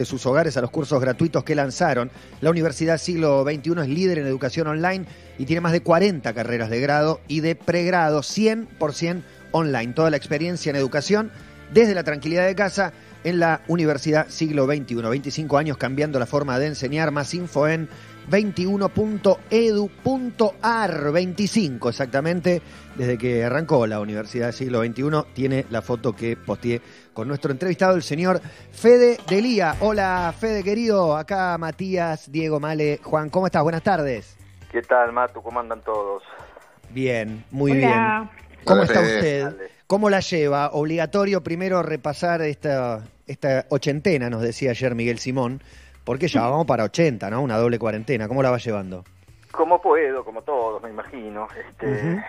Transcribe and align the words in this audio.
de 0.00 0.06
sus 0.06 0.24
hogares 0.24 0.56
a 0.56 0.62
los 0.62 0.70
cursos 0.70 0.98
gratuitos 0.98 1.44
que 1.44 1.54
lanzaron. 1.54 2.10
La 2.40 2.48
Universidad 2.48 2.96
Siglo 2.96 3.44
XXI 3.44 3.82
es 3.82 3.88
líder 3.88 4.16
en 4.16 4.26
educación 4.26 4.66
online 4.66 5.04
y 5.38 5.44
tiene 5.44 5.60
más 5.60 5.72
de 5.72 5.82
40 5.82 6.32
carreras 6.32 6.70
de 6.70 6.80
grado 6.80 7.20
y 7.28 7.40
de 7.40 7.54
pregrado 7.54 8.20
100% 8.22 9.22
online. 9.52 9.92
Toda 9.92 10.08
la 10.08 10.16
experiencia 10.16 10.70
en 10.70 10.76
educación 10.76 11.30
desde 11.74 11.94
la 11.94 12.02
tranquilidad 12.02 12.46
de 12.46 12.54
casa 12.54 12.94
en 13.24 13.40
la 13.40 13.60
Universidad 13.68 14.28
Siglo 14.30 14.64
XXI. 14.64 14.94
25 14.94 15.58
años 15.58 15.76
cambiando 15.76 16.18
la 16.18 16.24
forma 16.24 16.58
de 16.58 16.68
enseñar. 16.68 17.10
Más 17.10 17.34
info 17.34 17.68
en 17.68 17.90
21.edu.ar. 18.30 21.12
25 21.12 21.88
exactamente. 21.88 22.62
Desde 22.94 23.18
que 23.18 23.44
arrancó 23.44 23.86
la 23.86 24.00
Universidad 24.00 24.52
Siglo 24.52 24.84
XXI 24.84 25.02
tiene 25.34 25.66
la 25.70 25.82
foto 25.82 26.14
que 26.14 26.36
posteé 26.36 26.80
con 27.12 27.28
nuestro 27.28 27.52
entrevistado, 27.52 27.96
el 27.96 28.02
señor 28.02 28.40
Fede 28.72 29.18
Delía. 29.28 29.76
Hola, 29.80 30.32
Fede 30.38 30.62
querido. 30.62 31.16
Acá 31.16 31.56
Matías, 31.58 32.30
Diego, 32.30 32.60
Male, 32.60 33.00
Juan. 33.02 33.30
¿Cómo 33.30 33.46
estás? 33.46 33.62
Buenas 33.62 33.82
tardes. 33.82 34.36
¿Qué 34.70 34.82
tal, 34.82 35.12
Matu? 35.12 35.42
¿Cómo 35.42 35.60
andan 35.60 35.80
todos? 35.82 36.22
Bien, 36.90 37.44
muy 37.50 37.72
Hola. 37.72 37.80
bien. 37.80 38.30
¿Cómo 38.64 38.82
Hola, 38.82 38.84
está 38.84 39.00
Fede. 39.00 39.16
usted? 39.16 39.44
Dale. 39.44 39.70
¿Cómo 39.86 40.08
la 40.08 40.20
lleva? 40.20 40.70
Obligatorio 40.72 41.42
primero 41.42 41.82
repasar 41.82 42.42
esta, 42.42 43.02
esta 43.26 43.66
ochentena, 43.70 44.30
nos 44.30 44.42
decía 44.42 44.70
ayer 44.70 44.94
Miguel 44.94 45.18
Simón, 45.18 45.62
porque 46.04 46.28
ya 46.28 46.42
vamos 46.42 46.66
para 46.66 46.84
80, 46.84 47.30
¿no? 47.30 47.42
Una 47.42 47.58
doble 47.58 47.78
cuarentena. 47.78 48.28
¿Cómo 48.28 48.42
la 48.42 48.50
va 48.50 48.58
llevando? 48.58 49.04
Como 49.50 49.80
puedo, 49.80 50.24
como 50.24 50.42
todos, 50.42 50.82
me 50.82 50.90
imagino. 50.90 51.48
Este, 51.56 52.22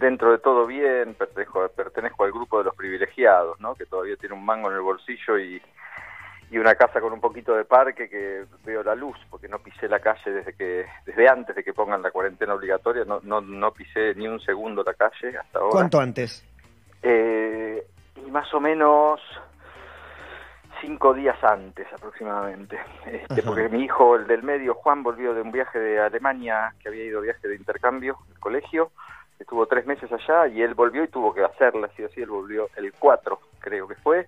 Dentro 0.00 0.32
de 0.32 0.38
todo 0.38 0.66
bien, 0.66 1.14
pertenezco, 1.14 1.66
pertenezco 1.68 2.24
al 2.24 2.32
grupo 2.32 2.58
de 2.58 2.64
los 2.64 2.76
privilegiados, 2.76 3.58
¿no? 3.58 3.74
Que 3.74 3.86
todavía 3.86 4.16
tiene 4.16 4.34
un 4.34 4.44
mango 4.44 4.68
en 4.70 4.76
el 4.76 4.82
bolsillo 4.82 5.38
y, 5.38 5.62
y 6.50 6.58
una 6.58 6.74
casa 6.74 7.00
con 7.00 7.12
un 7.12 7.20
poquito 7.20 7.54
de 7.54 7.64
parque 7.64 8.08
que 8.08 8.44
veo 8.64 8.82
la 8.82 8.94
luz, 8.94 9.16
porque 9.30 9.48
no 9.48 9.58
pisé 9.58 9.88
la 9.88 9.98
calle 9.98 10.30
desde 10.30 10.52
que 10.52 10.84
desde 11.06 11.28
antes 11.28 11.56
de 11.56 11.64
que 11.64 11.72
pongan 11.72 12.02
la 12.02 12.10
cuarentena 12.10 12.54
obligatoria, 12.54 13.04
no, 13.04 13.20
no, 13.22 13.40
no 13.40 13.72
pisé 13.72 14.14
ni 14.14 14.28
un 14.28 14.40
segundo 14.40 14.84
la 14.84 14.92
calle 14.94 15.38
hasta 15.38 15.58
ahora. 15.58 15.72
¿Cuánto 15.72 15.98
antes? 15.98 16.44
Eh, 17.02 17.82
y 18.16 18.30
más 18.30 18.52
o 18.52 18.60
menos 18.60 19.20
cinco 20.82 21.14
días 21.14 21.42
antes 21.42 21.86
aproximadamente, 21.94 22.78
este, 23.06 23.40
Ajá. 23.40 23.42
porque 23.46 23.68
mi 23.70 23.84
hijo, 23.84 24.16
el 24.16 24.26
del 24.26 24.42
medio, 24.42 24.74
Juan, 24.74 25.02
volvió 25.02 25.32
de 25.32 25.40
un 25.40 25.50
viaje 25.52 25.78
de 25.78 25.98
Alemania, 26.00 26.74
que 26.82 26.88
había 26.88 27.04
ido 27.04 27.22
viaje 27.22 27.48
de 27.48 27.56
intercambio, 27.56 28.18
del 28.28 28.38
colegio, 28.40 28.90
estuvo 29.38 29.66
tres 29.66 29.86
meses 29.86 30.10
allá 30.12 30.46
y 30.48 30.62
él 30.62 30.74
volvió 30.74 31.02
y 31.02 31.08
tuvo 31.08 31.32
que 31.34 31.42
hacerla, 31.42 31.86
así 31.92 32.04
así, 32.04 32.20
él 32.20 32.28
volvió 32.30 32.68
el 32.76 32.92
4, 32.92 33.38
creo 33.60 33.88
que 33.88 33.96
fue, 33.96 34.26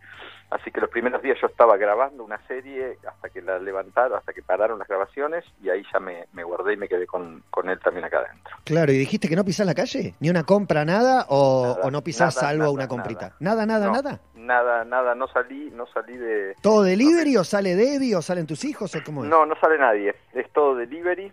así 0.51 0.71
que 0.73 0.81
los 0.81 0.91
primeros 0.91 1.23
días 1.23 1.39
yo 1.41 1.47
estaba 1.47 1.77
grabando 1.77 2.25
una 2.25 2.39
serie 2.49 2.99
hasta 3.07 3.29
que 3.29 3.41
la 3.43 3.59
levantaron, 3.59 4.19
hasta 4.19 4.33
que 4.33 4.43
pararon 4.43 4.79
las 4.79 4.89
grabaciones 4.89 5.45
y 5.63 5.71
ahí 5.71 5.85
ya 5.93 6.01
me, 6.01 6.25
me 6.33 6.43
guardé 6.43 6.75
y 6.75 6.77
me 6.77 6.89
quedé 6.89 7.07
con, 7.07 7.43
con 7.51 7.69
él 7.69 7.79
también 7.81 8.05
acá 8.05 8.19
adentro. 8.19 8.57
Claro, 8.65 8.91
¿y 8.93 8.99
dijiste 8.99 9.29
que 9.29 9.37
no 9.37 9.45
pisás 9.45 9.67
la 9.67 9.75
calle? 9.75 10.15
¿Ni 10.21 10.31
una 10.31 10.43
compra, 10.45 10.85
nada? 10.85 11.27
¿O, 11.29 11.75
Nada, 11.75 11.81
o 11.87 11.91
no 11.93 12.03
pisás 12.03 12.35
nada, 12.37 12.49
salvo 12.49 12.63
nada, 12.65 12.73
una 12.73 12.89
comprita? 12.89 13.35
nada. 13.41 13.67
¿Nada, 13.67 13.89
nada, 13.89 14.03
No, 14.03 14.19
nada? 14.45 14.85
Nada, 14.85 15.15
no 15.15 15.27
salí, 15.29 15.71
no 15.75 15.87
salí 15.87 16.17
de... 16.17 16.55
¿Todo 16.61 16.83
delivery 16.83 17.37
o 17.37 17.45
sale 17.45 17.75
Debbie 17.75 18.15
o 18.15 18.23
salen 18.23 18.47
tus 18.47 18.65
hijos 18.65 18.95
o 18.95 18.99
cómo 19.05 19.25
es? 19.25 19.31
No, 19.31 19.45
no 19.47 19.55
sale 19.61 19.79
nadie. 19.79 20.15
Es 20.33 20.51
todo 20.53 20.75
delivery, 20.77 21.33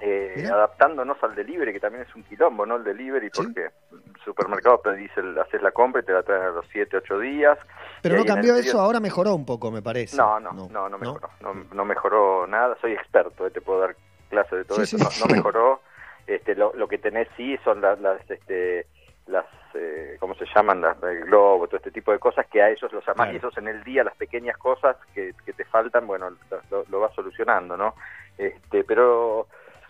eh, 0.00 0.48
adaptándonos 0.50 1.22
al 1.22 1.34
delivery, 1.34 1.72
que 1.72 1.80
también 1.80 2.04
es 2.08 2.14
un 2.14 2.22
quilombo, 2.24 2.64
¿no? 2.66 2.76
El 2.76 2.84
delivery, 2.84 3.30
Sí. 3.32 3.42
porque 3.42 3.60
el 3.92 4.20
supermercado 4.24 4.78
te 4.78 4.94
dice, 4.96 5.20
haces 5.40 5.60
la 5.62 5.72
compra 5.72 6.00
y 6.00 6.04
te 6.04 6.12
la 6.12 6.22
traen 6.22 6.42
a 6.42 6.50
los 6.50 6.66
7, 6.72 6.96
8 6.96 7.18
días. 7.18 7.58
Pero 8.02 8.16
no 8.16 8.24
cambió 8.24 8.54
eso, 8.56 8.80
ahora 8.80 8.98
mejoró 9.00 9.34
un 9.34 9.44
poco, 9.44 9.70
me 9.70 9.82
parece. 9.82 10.16
No, 10.16 10.40
no, 10.40 10.52
no, 10.52 10.88
no, 10.88 10.98
mejoró. 10.98 11.28
No, 11.40 11.54
no 11.72 11.84
mejoró 11.84 12.46
nada. 12.46 12.76
Soy 12.80 12.92
experto, 12.92 13.46
eh, 13.46 13.50
te 13.50 13.60
puedo 13.60 13.80
dar 13.80 13.96
clases 14.30 14.58
de 14.58 14.64
todo 14.64 14.76
Sí, 14.84 14.96
eso. 14.96 15.10
sí. 15.10 15.20
No, 15.20 15.26
no 15.28 15.34
mejoró. 15.36 15.80
Este, 16.26 16.54
lo, 16.54 16.72
lo 16.74 16.86
que 16.88 16.96
tenés 16.98 17.28
sí 17.36 17.58
son 17.64 17.80
las, 17.80 18.00
las, 18.00 18.20
este, 18.30 18.86
las 19.26 19.44
eh, 19.74 20.16
¿cómo 20.18 20.34
se 20.34 20.44
llaman? 20.54 20.80
Las, 20.80 21.02
el 21.02 21.24
globo, 21.24 21.66
todo 21.66 21.78
este 21.78 21.90
tipo 21.90 22.12
de 22.12 22.18
cosas 22.18 22.46
que 22.46 22.62
a 22.62 22.70
ellos 22.70 22.92
los 22.92 23.04
llamás 23.06 23.28
Claro. 23.28 23.32
y 23.32 23.36
esos 23.36 23.56
en 23.58 23.68
el 23.68 23.82
día, 23.84 24.04
las 24.04 24.16
pequeñas 24.16 24.56
cosas 24.58 24.96
que, 25.14 25.34
que 25.44 25.52
te 25.52 25.64
faltan, 25.64 26.06
bueno, 26.06 26.30
lo, 26.70 26.84
lo, 26.88 27.00
vas 27.00 27.14
solucionando, 27.14 27.76
¿no? 27.76 27.94
Este, 28.38 28.84
pero... 28.84 29.46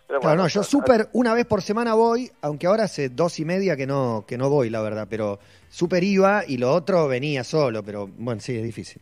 bueno, 0.08 0.42
no, 0.42 0.48
yo 0.48 0.62
súper 0.62 1.08
una 1.12 1.34
vez 1.34 1.46
por 1.46 1.62
semana 1.62 1.94
voy, 1.94 2.30
aunque 2.42 2.66
ahora 2.66 2.84
hace 2.84 3.08
dos 3.08 3.38
y 3.40 3.44
media 3.44 3.76
que 3.76 3.86
no, 3.86 4.24
que 4.26 4.36
no 4.38 4.48
voy, 4.50 4.70
la 4.70 4.82
verdad, 4.82 5.06
pero 5.08 5.38
súper 5.68 6.02
iba 6.04 6.42
y 6.46 6.58
lo 6.58 6.72
otro 6.72 7.06
venía 7.08 7.44
solo, 7.44 7.82
pero 7.82 8.06
bueno, 8.06 8.40
sí, 8.40 8.56
es 8.56 8.64
difícil. 8.64 9.00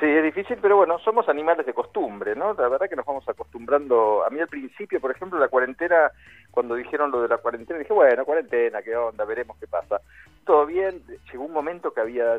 Sí, 0.00 0.08
es 0.08 0.24
difícil, 0.24 0.58
pero 0.60 0.78
bueno, 0.78 0.98
somos 0.98 1.28
animales 1.28 1.64
de 1.64 1.72
costumbre, 1.72 2.34
¿no? 2.34 2.54
La 2.54 2.68
verdad 2.68 2.88
que 2.88 2.96
nos 2.96 3.06
vamos 3.06 3.28
acostumbrando. 3.28 4.24
A 4.24 4.30
mí 4.30 4.40
al 4.40 4.48
principio, 4.48 5.00
por 5.00 5.12
ejemplo, 5.12 5.38
la 5.38 5.46
cuarentena, 5.46 6.10
cuando 6.52 6.76
dijeron 6.76 7.10
lo 7.10 7.20
de 7.22 7.28
la 7.28 7.38
cuarentena, 7.38 7.80
dije, 7.80 7.92
bueno, 7.92 8.24
cuarentena, 8.24 8.80
qué 8.82 8.94
onda, 8.94 9.24
veremos 9.24 9.56
qué 9.58 9.66
pasa. 9.66 10.00
Todo 10.44 10.66
bien, 10.66 11.02
llegó 11.32 11.44
un 11.44 11.52
momento 11.52 11.92
que 11.92 12.00
había, 12.00 12.34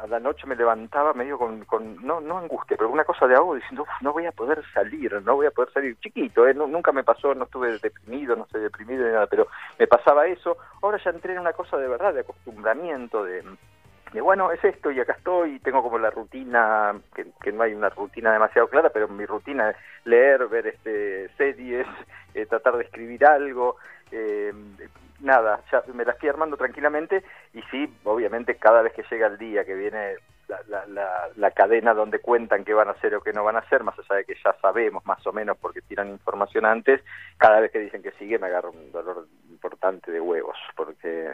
a 0.00 0.06
la 0.06 0.20
noche 0.20 0.46
me 0.46 0.56
levantaba 0.56 1.12
medio 1.14 1.36
con, 1.38 1.64
con 1.64 2.06
no, 2.06 2.20
no 2.20 2.38
angustia, 2.38 2.76
pero 2.76 2.88
una 2.90 3.04
cosa 3.04 3.26
de 3.26 3.34
ahogo 3.34 3.54
diciendo, 3.56 3.82
"Uf, 3.82 3.88
no 4.02 4.12
voy 4.12 4.26
a 4.26 4.32
poder 4.32 4.62
salir, 4.72 5.12
no 5.22 5.34
voy 5.36 5.46
a 5.46 5.50
poder 5.50 5.72
salir. 5.72 5.98
Chiquito, 6.00 6.46
¿eh? 6.46 6.54
Nu- 6.54 6.66
nunca 6.68 6.92
me 6.92 7.02
pasó, 7.02 7.34
no 7.34 7.44
estuve 7.44 7.78
deprimido, 7.78 8.36
no 8.36 8.44
estoy 8.44 8.62
deprimido 8.62 9.04
ni 9.06 9.12
nada, 9.12 9.26
pero 9.26 9.48
me 9.78 9.86
pasaba 9.86 10.26
eso. 10.26 10.56
Ahora 10.82 10.98
ya 11.02 11.10
entré 11.10 11.32
en 11.32 11.40
una 11.40 11.52
cosa 11.54 11.76
de 11.76 11.88
verdad, 11.88 12.14
de 12.14 12.20
acostumbramiento, 12.20 13.24
de 13.24 13.42
de 14.12 14.20
bueno, 14.20 14.50
es 14.52 14.62
esto 14.64 14.90
y 14.90 15.00
acá 15.00 15.14
estoy, 15.14 15.56
y 15.56 15.58
tengo 15.58 15.82
como 15.82 15.98
la 15.98 16.10
rutina, 16.10 16.94
que, 17.14 17.26
que 17.42 17.52
no 17.52 17.62
hay 17.62 17.74
una 17.74 17.88
rutina 17.88 18.32
demasiado 18.32 18.68
clara, 18.68 18.90
pero 18.90 19.08
mi 19.08 19.26
rutina 19.26 19.70
es 19.70 19.76
leer, 20.04 20.46
ver 20.48 20.68
este 20.68 21.28
series, 21.36 21.86
eh, 22.34 22.46
tratar 22.46 22.76
de 22.76 22.84
escribir 22.84 23.26
algo, 23.26 23.76
eh, 24.10 24.52
nada, 25.20 25.60
ya 25.70 25.82
me 25.92 26.04
la 26.04 26.12
estoy 26.12 26.28
armando 26.28 26.56
tranquilamente 26.56 27.24
y 27.54 27.62
sí, 27.70 27.92
obviamente 28.04 28.56
cada 28.56 28.82
vez 28.82 28.92
que 28.92 29.04
llega 29.10 29.26
el 29.26 29.38
día 29.38 29.64
que 29.64 29.74
viene 29.74 30.16
la, 30.48 30.60
la, 30.68 30.86
la, 30.86 31.28
la 31.34 31.50
cadena 31.50 31.92
donde 31.92 32.20
cuentan 32.20 32.64
qué 32.64 32.72
van 32.72 32.88
a 32.88 32.92
hacer 32.92 33.14
o 33.14 33.20
qué 33.20 33.32
no 33.32 33.42
van 33.42 33.56
a 33.56 33.60
hacer, 33.60 33.82
más 33.82 33.98
allá 33.98 34.16
de 34.16 34.24
que 34.24 34.36
ya 34.42 34.54
sabemos 34.62 35.04
más 35.04 35.26
o 35.26 35.32
menos 35.32 35.56
porque 35.58 35.80
tiran 35.80 36.08
información 36.08 36.64
antes, 36.64 37.02
cada 37.36 37.60
vez 37.60 37.72
que 37.72 37.80
dicen 37.80 38.02
que 38.02 38.12
sigue 38.12 38.38
me 38.38 38.46
agarro 38.46 38.70
un 38.70 38.92
dolor 38.92 39.26
importante 39.50 40.12
de 40.12 40.20
huevos, 40.20 40.56
porque 40.76 41.32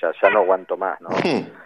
ya, 0.00 0.12
ya 0.20 0.30
no 0.30 0.40
aguanto 0.40 0.76
más, 0.76 1.00
¿no? 1.00 1.10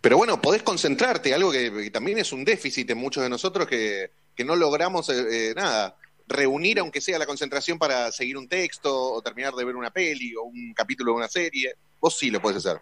Pero 0.00 0.16
bueno, 0.16 0.40
podés 0.40 0.62
concentrarte, 0.62 1.34
algo 1.34 1.50
que, 1.52 1.72
que 1.72 1.90
también 1.90 2.18
es 2.18 2.32
un 2.32 2.44
déficit 2.44 2.90
en 2.90 2.98
muchos 2.98 3.22
de 3.22 3.28
nosotros 3.28 3.66
que, 3.66 4.10
que 4.34 4.44
no 4.44 4.56
logramos 4.56 5.08
eh, 5.10 5.50
eh, 5.50 5.54
nada, 5.54 5.96
reunir 6.26 6.78
aunque 6.78 7.00
sea 7.00 7.18
la 7.18 7.26
concentración 7.26 7.78
para 7.78 8.10
seguir 8.12 8.36
un 8.36 8.48
texto 8.48 8.94
o 8.94 9.22
terminar 9.22 9.54
de 9.54 9.64
ver 9.64 9.76
una 9.76 9.90
peli 9.90 10.34
o 10.36 10.42
un 10.44 10.72
capítulo 10.74 11.12
de 11.12 11.18
una 11.18 11.28
serie. 11.28 11.74
Vos 12.00 12.16
sí 12.18 12.30
lo 12.30 12.40
podés 12.40 12.58
hacer. 12.64 12.80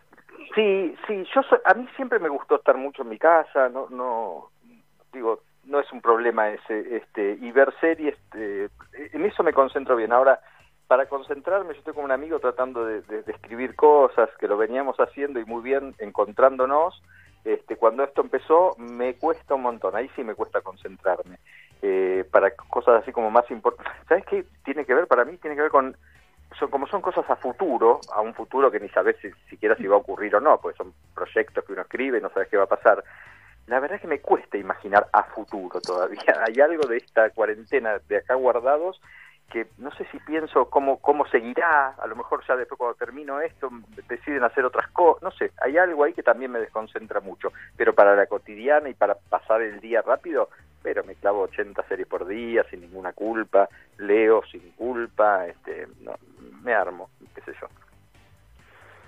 Sí, 0.54 0.94
sí, 1.06 1.24
yo 1.34 1.42
soy- 1.42 1.60
a 1.64 1.74
mí 1.74 1.86
siempre 1.96 2.18
me 2.18 2.28
gustó 2.28 2.56
estar 2.56 2.76
mucho 2.76 3.02
en 3.02 3.10
mi 3.10 3.18
casa, 3.18 3.68
no, 3.68 3.88
no, 3.90 4.50
digo, 5.12 5.42
no 5.64 5.80
es 5.80 5.92
un 5.92 6.00
problema 6.00 6.48
ese, 6.50 6.96
este, 6.96 7.38
y 7.40 7.50
ver 7.52 7.74
series, 7.80 8.14
este, 8.14 8.70
en 9.12 9.24
eso 9.26 9.42
me 9.42 9.52
concentro 9.52 9.96
bien. 9.96 10.12
Ahora, 10.12 10.40
para 10.88 11.06
concentrarme, 11.06 11.72
yo 11.74 11.78
estoy 11.80 11.94
con 11.94 12.04
un 12.04 12.12
amigo 12.12 12.38
tratando 12.38 12.84
de, 12.84 13.02
de- 13.02 13.22
de 13.22 13.32
escribir 13.32 13.74
cosas, 13.74 14.28
que 14.38 14.48
lo 14.48 14.56
veníamos 14.56 14.96
haciendo 14.98 15.40
y 15.40 15.44
muy 15.44 15.62
bien 15.62 15.94
encontrándonos. 15.98 17.02
Este, 17.44 17.76
cuando 17.76 18.02
esto 18.04 18.22
empezó, 18.22 18.74
me 18.78 19.14
cuesta 19.14 19.54
un 19.54 19.62
montón, 19.62 19.94
ahí 19.96 20.10
sí 20.16 20.24
me 20.24 20.34
cuesta 20.34 20.60
concentrarme. 20.62 21.38
Eh, 21.82 22.24
para 22.30 22.50
cosas 22.52 23.02
así 23.02 23.12
como 23.12 23.30
más 23.30 23.48
importantes. 23.50 23.92
¿Sabes 24.08 24.24
qué 24.26 24.44
tiene 24.64 24.84
que 24.84 24.94
ver 24.94 25.06
para 25.06 25.24
mí? 25.24 25.36
Tiene 25.36 25.54
que 25.56 25.62
ver 25.62 25.70
con 25.70 25.96
son, 26.58 26.70
como 26.70 26.86
son 26.86 27.02
cosas 27.02 27.28
a 27.28 27.36
futuro, 27.36 28.00
a 28.12 28.20
un 28.20 28.32
futuro 28.32 28.70
que 28.70 28.80
ni 28.80 28.88
sabes 28.88 29.16
si, 29.20 29.30
siquiera 29.50 29.76
si 29.76 29.86
va 29.86 29.96
a 29.96 29.98
ocurrir 29.98 30.34
o 30.36 30.40
no, 30.40 30.58
porque 30.58 30.78
son 30.78 30.94
proyectos 31.14 31.64
que 31.64 31.72
uno 31.72 31.82
escribe 31.82 32.20
no 32.20 32.30
sabes 32.30 32.48
qué 32.48 32.56
va 32.56 32.64
a 32.64 32.68
pasar. 32.68 33.04
La 33.66 33.80
verdad 33.80 33.96
es 33.96 34.02
que 34.02 34.08
me 34.08 34.20
cuesta 34.20 34.56
imaginar 34.56 35.08
a 35.12 35.24
futuro 35.24 35.80
todavía. 35.80 36.22
Hay 36.46 36.60
algo 36.60 36.86
de 36.88 36.96
esta 36.98 37.30
cuarentena 37.30 37.98
de 38.08 38.16
acá 38.18 38.34
guardados 38.34 39.00
que 39.50 39.66
no 39.78 39.90
sé 39.92 40.04
si 40.10 40.18
pienso 40.20 40.68
cómo, 40.68 40.98
cómo 40.98 41.26
seguirá, 41.26 41.94
a 41.98 42.06
lo 42.06 42.16
mejor 42.16 42.44
ya 42.46 42.56
después 42.56 42.78
cuando 42.78 42.96
termino 42.96 43.40
esto 43.40 43.70
deciden 44.08 44.44
hacer 44.44 44.64
otras 44.64 44.88
cosas, 44.88 45.22
no 45.22 45.30
sé, 45.30 45.52
hay 45.60 45.78
algo 45.78 46.04
ahí 46.04 46.12
que 46.12 46.22
también 46.22 46.50
me 46.50 46.58
desconcentra 46.58 47.20
mucho, 47.20 47.52
pero 47.76 47.94
para 47.94 48.16
la 48.16 48.26
cotidiana 48.26 48.88
y 48.88 48.94
para 48.94 49.14
pasar 49.14 49.62
el 49.62 49.80
día 49.80 50.02
rápido, 50.02 50.48
pero 50.82 51.04
me 51.04 51.14
clavo 51.14 51.42
80 51.42 51.82
series 51.88 52.08
por 52.08 52.26
día 52.26 52.64
sin 52.70 52.80
ninguna 52.80 53.12
culpa, 53.12 53.68
leo 53.98 54.42
sin 54.50 54.72
culpa, 54.72 55.46
este, 55.46 55.86
no, 56.00 56.14
me 56.62 56.74
armo, 56.74 57.10
qué 57.34 57.40
sé 57.42 57.52
yo. 57.60 57.68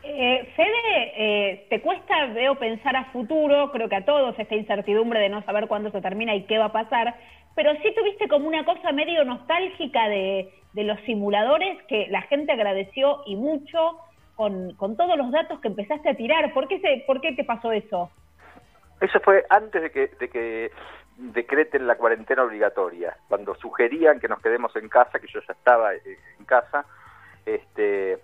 Eh, 0.05 0.52
Fede, 0.56 1.12
eh, 1.17 1.67
¿te 1.69 1.81
cuesta, 1.81 2.26
veo, 2.26 2.55
pensar 2.55 2.96
a 2.96 3.06
futuro? 3.06 3.70
Creo 3.73 3.88
que 3.88 3.96
a 3.96 4.05
todos 4.05 4.38
esta 4.38 4.55
incertidumbre 4.55 5.20
de 5.20 5.29
no 5.29 5.43
saber 5.43 5.67
cuándo 5.67 5.90
se 5.90 6.00
termina 6.00 6.35
y 6.35 6.44
qué 6.44 6.56
va 6.56 6.67
a 6.67 6.73
pasar, 6.73 7.14
pero 7.58 7.75
sí 7.82 7.93
tuviste 7.93 8.28
como 8.28 8.46
una 8.46 8.64
cosa 8.64 8.93
medio 8.93 9.25
nostálgica 9.25 10.08
de, 10.08 10.49
los 10.75 11.00
simuladores 11.00 11.76
que 11.88 12.06
la 12.08 12.22
gente 12.22 12.52
agradeció 12.52 13.22
y 13.26 13.34
mucho 13.34 13.99
con, 14.37 14.75
con 14.75 14.96
todos 14.96 15.19
los 15.19 15.32
datos 15.32 15.58
que 15.58 15.66
empezaste 15.66 16.08
a 16.08 16.14
tirar. 16.14 16.55
¿Por 16.55 16.69
qué, 16.69 16.78
se, 16.78 17.02
¿Por 17.05 17.20
qué 17.20 17.32
te 17.32 17.43
pasó 17.43 17.72
eso? 17.72 18.12
Eso 19.00 19.19
fue 19.19 19.44
antes 19.50 19.82
de 19.82 19.90
que, 19.90 20.06
de 20.06 20.28
que 20.28 20.70
decreten 21.16 21.88
la 21.88 21.96
cuarentena 21.96 22.44
obligatoria. 22.44 23.16
Cuando 23.26 23.56
sugerían 23.56 24.20
que 24.20 24.28
nos 24.28 24.40
quedemos 24.40 24.76
en 24.76 24.88
casa, 24.88 25.19
que 25.19 25.26
yo 25.26 25.40
ya 25.40 25.52
estaba 25.52 25.96
eh, 25.96 26.00
en 26.38 26.44
casa, 26.44 26.84
este 27.44 28.19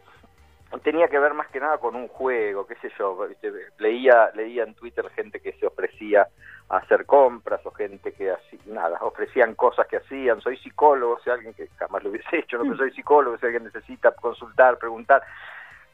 tenía 0.82 1.08
que 1.08 1.18
ver 1.18 1.34
más 1.34 1.48
que 1.48 1.60
nada 1.60 1.78
con 1.78 1.94
un 1.94 2.08
juego, 2.08 2.66
qué 2.66 2.74
sé 2.76 2.90
yo, 2.98 3.16
leía 3.78 4.30
leía 4.34 4.64
en 4.64 4.74
Twitter 4.74 5.08
gente 5.10 5.40
que 5.40 5.52
se 5.52 5.66
ofrecía 5.66 6.26
a 6.68 6.76
hacer 6.78 7.04
compras 7.06 7.60
o 7.64 7.70
gente 7.70 8.12
que 8.12 8.30
así, 8.30 8.58
nada, 8.66 8.98
ofrecían 9.02 9.54
cosas 9.54 9.86
que 9.86 9.98
hacían, 9.98 10.40
soy 10.40 10.56
psicólogo, 10.56 11.18
si 11.22 11.30
alguien 11.30 11.52
que 11.54 11.68
jamás 11.76 12.02
lo 12.02 12.10
hubiese 12.10 12.38
hecho, 12.38 12.58
no, 12.58 12.76
soy 12.76 12.90
psicólogo, 12.92 13.38
si 13.38 13.46
alguien 13.46 13.64
necesita 13.64 14.12
consultar, 14.12 14.78
preguntar, 14.78 15.22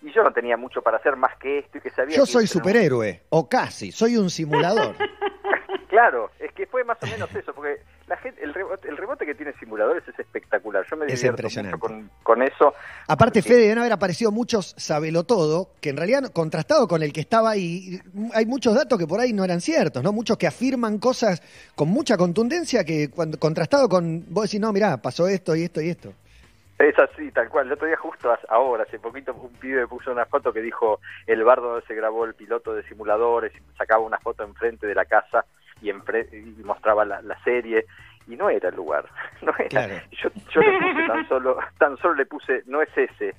y 0.03 0.12
yo 0.12 0.23
no 0.23 0.32
tenía 0.32 0.56
mucho 0.56 0.81
para 0.81 0.97
hacer 0.97 1.17
más 1.17 1.37
que 1.38 1.59
esto 1.59 1.79
y 1.79 1.81
que 1.81 1.91
sabía 1.91 2.17
Yo 2.17 2.27
soy 2.27 2.47
superhéroe, 2.47 3.23
o 3.31 3.49
casi, 3.49 3.93
soy 3.93 4.17
un 4.17 4.31
simulador. 4.31 4.94
claro, 5.88 6.31
es 6.38 6.53
que 6.53 6.67
fue 6.67 6.85
más 6.85 6.99
o 7.03 7.06
menos 7.06 7.35
eso, 7.35 7.53
porque 7.53 7.81
la 8.10 8.16
gente, 8.16 8.42
el, 8.42 8.52
rebote, 8.52 8.88
el 8.88 8.96
rebote 8.96 9.24
que 9.24 9.36
tiene 9.36 9.52
simuladores 9.52 10.02
es 10.08 10.18
espectacular. 10.18 10.84
Yo 10.90 10.96
me 10.96 11.06
es 11.06 11.22
divierto 11.22 11.78
con, 11.78 12.10
con, 12.24 12.42
eso. 12.42 12.74
Aparte, 13.06 13.40
Fede, 13.40 13.60
deben 13.60 13.78
haber 13.78 13.92
aparecido 13.92 14.32
muchos 14.32 14.74
todo 15.26 15.70
que 15.80 15.90
en 15.90 15.96
realidad, 15.96 16.24
contrastado 16.32 16.88
con 16.88 17.04
el 17.04 17.12
que 17.12 17.20
estaba 17.20 17.50
ahí, 17.50 18.00
hay 18.34 18.46
muchos 18.46 18.74
datos 18.74 18.98
que 18.98 19.06
por 19.06 19.20
ahí 19.20 19.32
no 19.32 19.44
eran 19.44 19.60
ciertos, 19.60 20.02
¿no? 20.02 20.12
Muchos 20.12 20.36
que 20.38 20.48
afirman 20.48 20.98
cosas 20.98 21.40
con 21.76 21.88
mucha 21.88 22.16
contundencia 22.16 22.84
que 22.84 23.10
cuando 23.10 23.38
contrastado 23.38 23.88
con, 23.88 24.24
vos 24.28 24.46
decís, 24.46 24.60
no, 24.60 24.72
mirá, 24.72 24.96
pasó 24.96 25.28
esto 25.28 25.54
y 25.54 25.62
esto 25.62 25.80
y 25.80 25.90
esto. 25.90 26.12
Es 26.80 26.98
así, 26.98 27.30
tal 27.30 27.48
cual. 27.48 27.66
El 27.66 27.74
otro 27.74 27.86
día, 27.86 27.96
justo 27.96 28.34
ahora, 28.48 28.82
hace 28.82 28.98
poquito, 28.98 29.32
un 29.34 29.52
pibe 29.52 29.86
puso 29.86 30.10
una 30.10 30.26
foto 30.26 30.52
que 30.52 30.62
dijo 30.62 30.98
el 31.28 31.44
bar 31.44 31.60
donde 31.60 31.86
se 31.86 31.94
grabó 31.94 32.24
el 32.24 32.34
piloto 32.34 32.74
de 32.74 32.82
simuladores 32.88 33.52
y 33.54 33.76
sacaba 33.76 34.02
una 34.02 34.18
foto 34.18 34.42
enfrente 34.42 34.88
de 34.88 34.94
la 34.96 35.04
casa 35.04 35.44
y, 35.81 35.91
y 35.91 36.62
mostraba 36.65 37.05
la, 37.05 37.43
serie 37.44 37.87
y 38.27 38.37
no 38.37 38.50
era 38.50 38.69
el 38.69 38.77
lugar. 38.77 39.06
No 39.43 39.53
era. 39.59 40.05
Yo, 40.11 40.29
yo 40.50 40.61
le 40.61 40.79
puse 40.79 41.06
tan 41.06 41.29
solo, 41.29 41.59
tan 41.79 41.97
solo 41.99 42.15
le 42.15 42.27
puse, 42.27 42.62
no 42.67 42.82
es 42.82 42.91
ese. 42.97 43.35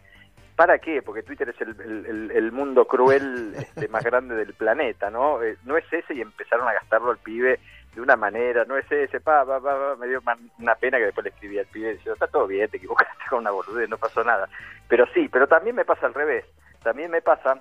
¿Para 0.55 0.79
qué? 0.79 1.01
Porque 1.01 1.23
Twitter 1.23 1.49
es 1.49 1.61
el, 1.61 2.31
el, 2.31 2.51
mundo 2.51 2.85
cruel 2.85 3.53
este, 3.55 3.87
más 3.87 4.03
grande 4.03 4.35
del 4.35 4.53
planeta, 4.53 5.09
¿no? 5.09 5.41
Eh, 5.41 5.57
no 5.65 5.77
es 5.77 5.85
ese 5.91 6.13
y 6.13 6.21
empezaron 6.21 6.67
a 6.67 6.73
gastarlo 6.73 7.11
al 7.11 7.17
pibe 7.17 7.59
de 7.95 8.01
una 8.01 8.15
manera, 8.15 8.63
no 8.65 8.77
es 8.77 8.89
ese, 8.91 9.19
pa, 9.19 9.45
pa, 9.45 9.59
pa, 9.59 9.95
me 9.99 10.07
dio 10.07 10.21
una 10.59 10.75
pena 10.75 10.97
que 10.97 11.05
después 11.05 11.25
le 11.25 11.29
escribí 11.31 11.59
al 11.59 11.65
pibe 11.65 11.99
y 12.05 12.09
está 12.09 12.27
todo 12.27 12.47
bien, 12.47 12.69
te 12.69 12.77
equivocaste 12.77 13.23
con 13.29 13.39
una 13.39 13.51
boludez, 13.51 13.89
no 13.89 13.97
pasó 13.97 14.23
nada. 14.23 14.47
Pero 14.87 15.05
sí, 15.13 15.27
pero 15.29 15.47
también 15.47 15.75
me 15.75 15.85
pasa 15.85 16.05
al 16.05 16.13
revés, 16.13 16.45
también 16.83 17.11
me 17.11 17.21
pasa 17.21 17.59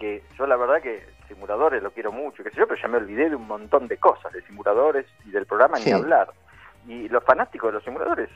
que 0.00 0.22
yo 0.36 0.46
la 0.46 0.56
verdad 0.56 0.82
que 0.82 1.04
simuladores 1.28 1.82
lo 1.82 1.90
quiero 1.90 2.12
mucho, 2.12 2.42
qué 2.42 2.50
sé 2.50 2.56
yo, 2.56 2.66
pero 2.66 2.80
ya 2.80 2.88
me 2.88 2.98
olvidé 2.98 3.30
de 3.30 3.36
un 3.36 3.46
montón 3.46 3.88
de 3.88 3.96
cosas, 3.98 4.32
de 4.32 4.42
simuladores 4.42 5.06
y 5.24 5.30
del 5.30 5.46
programa 5.46 5.78
ni 5.78 5.92
hablar. 5.92 6.28
Y 6.86 7.08
los 7.08 7.22
fanáticos 7.24 7.68
de 7.68 7.74
los 7.74 7.84
simuladores 7.84 8.28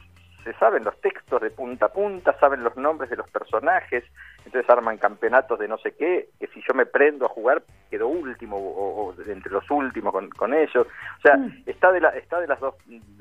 se 0.46 0.52
saben 0.54 0.84
los 0.84 0.96
textos 1.00 1.42
de 1.42 1.50
punta 1.50 1.86
a 1.86 1.92
punta, 1.92 2.38
saben 2.38 2.62
los 2.62 2.76
nombres 2.76 3.10
de 3.10 3.16
los 3.16 3.28
personajes, 3.30 4.04
entonces 4.44 4.70
arman 4.70 4.96
campeonatos 4.96 5.58
de 5.58 5.66
no 5.66 5.76
sé 5.78 5.96
qué, 5.96 6.28
que 6.38 6.46
si 6.46 6.62
yo 6.66 6.72
me 6.72 6.86
prendo 6.86 7.26
a 7.26 7.28
jugar 7.28 7.64
quedo 7.90 8.06
último 8.06 8.56
o, 8.56 9.12
entre 9.26 9.50
los 9.50 9.68
últimos 9.70 10.12
con, 10.12 10.30
con, 10.30 10.54
ellos. 10.54 10.86
O 10.86 11.20
sea, 11.20 11.36
mm. 11.36 11.64
está 11.66 11.90
de 11.90 12.00
la, 12.00 12.10
está 12.10 12.40
de 12.40 12.46
las 12.46 12.60
dos 12.60 12.76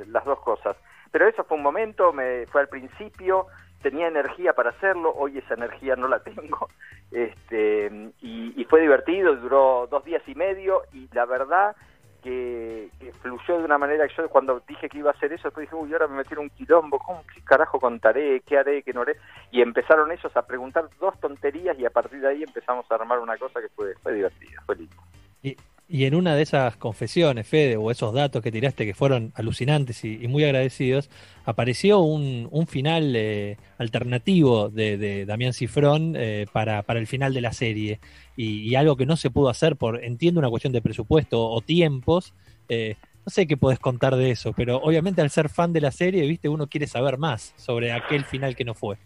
las 0.07 0.23
dos 0.23 0.39
cosas. 0.41 0.77
Pero 1.11 1.27
eso 1.27 1.43
fue 1.45 1.57
un 1.57 1.63
momento, 1.63 2.13
me 2.13 2.45
fue 2.45 2.61
al 2.61 2.67
principio, 2.67 3.47
tenía 3.81 4.07
energía 4.07 4.53
para 4.53 4.71
hacerlo, 4.71 5.13
hoy 5.15 5.37
esa 5.37 5.53
energía 5.53 5.95
no 5.95 6.07
la 6.07 6.19
tengo, 6.19 6.69
este, 7.11 8.11
y, 8.21 8.65
fue 8.69 8.81
divertido, 8.81 9.35
duró 9.35 9.87
dos 9.89 10.03
días 10.03 10.23
y 10.27 10.33
medio 10.33 10.81
y 10.91 11.07
la 11.13 11.25
verdad 11.25 11.75
que, 12.23 12.89
fluyó 13.21 13.59
de 13.59 13.65
una 13.65 13.77
manera 13.77 14.07
que 14.07 14.15
yo 14.15 14.27
cuando 14.29 14.59
dije 14.67 14.89
que 14.89 14.97
iba 14.97 15.11
a 15.11 15.13
hacer 15.13 15.31
eso, 15.31 15.47
después 15.47 15.69
dije, 15.69 15.75
uy, 15.75 15.93
ahora 15.93 16.07
me 16.07 16.17
metieron 16.17 16.45
un 16.45 16.49
quilombo, 16.49 16.97
¿cómo, 16.97 17.23
¿qué 17.33 17.41
carajo 17.43 17.79
contaré? 17.79 18.41
¿Qué 18.41 18.57
haré? 18.57 18.81
¿Qué 18.81 18.93
no 18.93 19.01
haré? 19.01 19.17
Y 19.51 19.61
empezaron 19.61 20.11
ellos 20.11 20.35
a 20.35 20.41
preguntar 20.47 20.89
dos 20.99 21.19
tonterías 21.19 21.77
y 21.77 21.85
a 21.85 21.91
partir 21.91 22.21
de 22.21 22.27
ahí 22.27 22.43
empezamos 22.43 22.89
a 22.89 22.95
armar 22.95 23.19
una 23.19 23.37
cosa 23.37 23.61
que 23.61 23.69
fue, 23.69 23.93
fue 24.01 24.13
divertida, 24.13 24.61
fue 24.65 24.75
lindo. 24.75 24.95
Y, 25.43 25.55
y 25.87 26.05
en 26.05 26.15
una 26.15 26.35
de 26.35 26.41
esas 26.41 26.77
confesiones, 26.77 27.47
Fede, 27.47 27.77
o 27.77 27.91
esos 27.91 28.13
datos 28.13 28.41
que 28.41 28.51
tiraste 28.51 28.85
que 28.85 28.95
fueron 28.95 29.31
alucinantes 29.35 30.03
y, 30.03 30.27
muy 30.27 30.43
agradecidos, 30.43 31.09
apareció 31.45 31.99
un, 31.99 32.47
un 32.51 32.65
final 32.65 33.15
eh, 33.15 33.57
alternativo 33.77 34.69
de, 34.69 34.97
de, 34.97 35.25
Damián 35.25 35.53
Cifrón 35.53 36.15
eh, 36.17 36.47
para, 36.51 36.81
para, 36.81 36.99
el 36.99 37.05
final 37.05 37.35
de 37.35 37.41
la 37.41 37.53
serie. 37.53 37.99
Y, 38.35 38.73
algo 38.75 38.97
que 38.97 39.05
no 39.05 39.15
se 39.15 39.29
pudo 39.29 39.49
hacer 39.49 39.75
por, 39.75 40.03
entiendo, 40.03 40.39
una 40.39 40.49
cuestión 40.49 40.73
de 40.73 40.81
presupuesto 40.81 41.47
o 41.47 41.61
tiempos. 41.61 42.33
Eh, 42.67 42.95
no 43.23 43.29
sé 43.29 43.45
qué 43.45 43.55
podés 43.55 43.79
contar 43.79 44.15
de 44.15 44.31
eso, 44.31 44.53
pero 44.53 44.77
obviamente 44.77 45.21
al 45.21 45.29
ser 45.29 45.49
fan 45.49 45.71
de 45.71 45.81
la 45.81 45.91
serie, 45.91 46.27
viste, 46.27 46.49
uno 46.49 46.67
quiere 46.67 46.87
saber 46.87 47.17
más 47.17 47.53
sobre 47.57 47.91
aquel 47.91 48.25
final 48.25 48.55
que 48.55 48.65
no 48.65 48.73
fue 48.73 48.97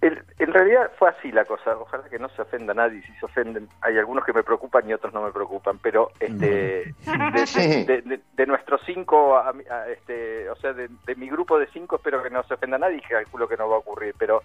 en 0.00 0.52
realidad 0.52 0.90
fue 0.98 1.08
así 1.10 1.32
la 1.32 1.44
cosa. 1.44 1.76
Ojalá 1.76 2.08
que 2.08 2.18
no 2.18 2.28
se 2.30 2.42
ofenda 2.42 2.72
a 2.72 2.76
nadie. 2.76 3.02
Si 3.02 3.12
se 3.14 3.26
ofenden, 3.26 3.68
hay 3.80 3.98
algunos 3.98 4.24
que 4.24 4.32
me 4.32 4.42
preocupan 4.42 4.88
y 4.88 4.92
otros 4.92 5.12
no 5.12 5.22
me 5.22 5.32
preocupan. 5.32 5.78
Pero 5.78 6.10
este, 6.20 6.94
de, 7.06 8.46
nuestros 8.46 8.80
cinco, 8.86 9.42
este, 9.88 10.48
o 10.50 10.56
sea, 10.56 10.72
de, 10.72 10.88
mi 11.16 11.28
grupo 11.28 11.58
de 11.58 11.66
cinco, 11.68 11.96
espero 11.96 12.22
que 12.22 12.30
no 12.30 12.42
se 12.44 12.54
ofenda 12.54 12.76
a 12.76 12.80
nadie 12.80 12.98
y 12.98 13.00
calculo 13.00 13.48
que 13.48 13.56
no 13.56 13.68
va 13.68 13.76
a 13.76 13.80
ocurrir. 13.80 14.14
Pero 14.18 14.42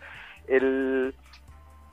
el, 0.47 1.13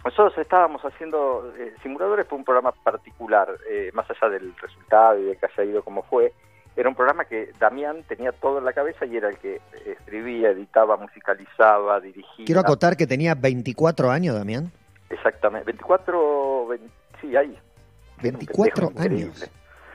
nosotros 0.05 0.37
estábamos 0.39 0.83
haciendo 0.83 1.53
eh, 1.57 1.75
simuladores 1.83 2.27
por 2.27 2.39
un 2.39 2.45
programa 2.45 2.73
particular, 2.73 3.57
eh, 3.71 3.91
más 3.95 4.11
allá 4.11 4.29
del 4.31 4.55
resultado 4.57 5.19
y 5.19 5.25
de 5.25 5.37
que 5.37 5.47
haya 5.47 5.65
ido 5.65 5.83
como 5.83 6.03
fue 6.03 6.33
era 6.77 6.89
un 6.89 6.95
programa 6.95 7.25
que 7.25 7.51
Damián 7.59 8.03
tenía 8.09 8.33
todo 8.33 8.59
en 8.59 8.65
la 8.65 8.73
cabeza 8.73 9.05
y 9.05 9.17
era 9.17 9.29
el 9.29 9.39
que 9.39 9.61
escribía, 9.85 10.51
editaba, 10.51 10.97
musicalizaba, 10.97 12.01
dirigía. 12.01 12.47
Quiero 12.47 12.61
acotar 12.61 12.97
que 12.97 13.07
tenía 13.07 13.35
24 13.35 14.11
años, 14.11 14.35
Damián. 14.35 14.73
Exactamente, 15.11 15.67
24, 15.67 16.69
sí, 17.21 17.37
ahí. 17.37 17.59
24 18.23 18.93
años. 18.97 19.51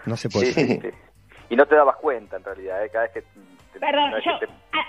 No 0.05 0.15
se 0.15 0.29
puede. 0.29 0.53
Sí, 0.53 0.79
Y 1.49 1.55
no 1.55 1.65
te 1.65 1.75
dabas 1.75 1.95
cuenta 1.97 2.37
en 2.37 2.43
realidad, 2.43 2.85
¿eh? 2.85 2.89
cada 2.89 3.05
vez 3.05 3.13
que... 3.13 3.23
Perdón, 3.79 4.11
yo, 4.25 4.31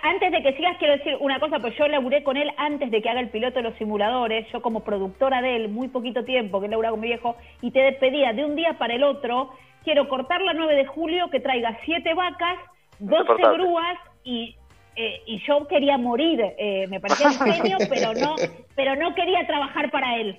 antes 0.02 0.32
de 0.32 0.43
que 0.43 0.55
sigas 0.55 0.76
quiero 0.79 0.96
decir 0.96 1.17
una 1.20 1.38
cosa, 1.38 1.58
pues 1.58 1.76
yo 1.76 1.87
laburé 1.88 2.23
con 2.25 2.37
él 2.37 2.50
antes 2.56 2.91
de 2.91 3.02
que 3.02 3.08
haga 3.11 3.20
el 3.20 3.29
piloto 3.29 3.56
de 3.56 3.62
los 3.62 3.76
simuladores, 3.76 4.46
yo 4.50 4.62
como 4.62 4.82
productora 4.82 5.43
de 5.43 5.56
él, 5.56 5.69
muy 5.69 5.88
poquito 5.88 6.25
tiempo, 6.25 6.58
que 6.58 6.67
él 6.67 6.70
laburaba 6.70 6.93
con 6.93 7.00
mi 7.00 7.08
viejo, 7.08 7.37
y 7.61 7.70
te 7.70 7.81
despedía 7.81 8.32
de 8.32 8.44
un 8.44 8.56
día 8.56 8.79
para 8.79 8.94
el 8.94 9.05
otro, 9.05 9.50
quiero 9.84 10.08
cortar 10.08 10.40
la 10.42 10.52
9 10.52 10.75
de 10.75 10.86
julio, 10.86 11.30
que 11.30 11.40
traiga 11.40 11.78
siete 11.84 12.14
vacas, 12.14 12.58
12 12.98 13.34
grúas 13.52 13.98
y 14.25 14.56
eh, 15.00 15.22
y 15.26 15.40
yo 15.46 15.64
quería 15.69 15.96
morir, 15.96 16.41
eh, 16.58 16.88
me 16.88 16.98
parecía 16.98 17.29
un 17.29 17.38
genio, 17.38 17.76
pero 17.88 18.12
no, 18.14 18.34
pero 18.74 18.96
no 18.96 19.14
quería 19.14 19.46
trabajar 19.46 19.93
para 19.93 20.17
él. 20.17 20.36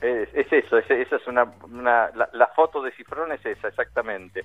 Es, 0.00 0.28
eso, 0.52 0.78
esa 0.78 0.94
es 0.94 1.26
una, 1.26 1.52
una 1.68 2.08
la, 2.14 2.46
foto 2.54 2.80
de 2.80 2.92
Cifrón 2.92 3.32
es 3.32 3.44
esa, 3.44 3.66
exactamente. 3.66 4.44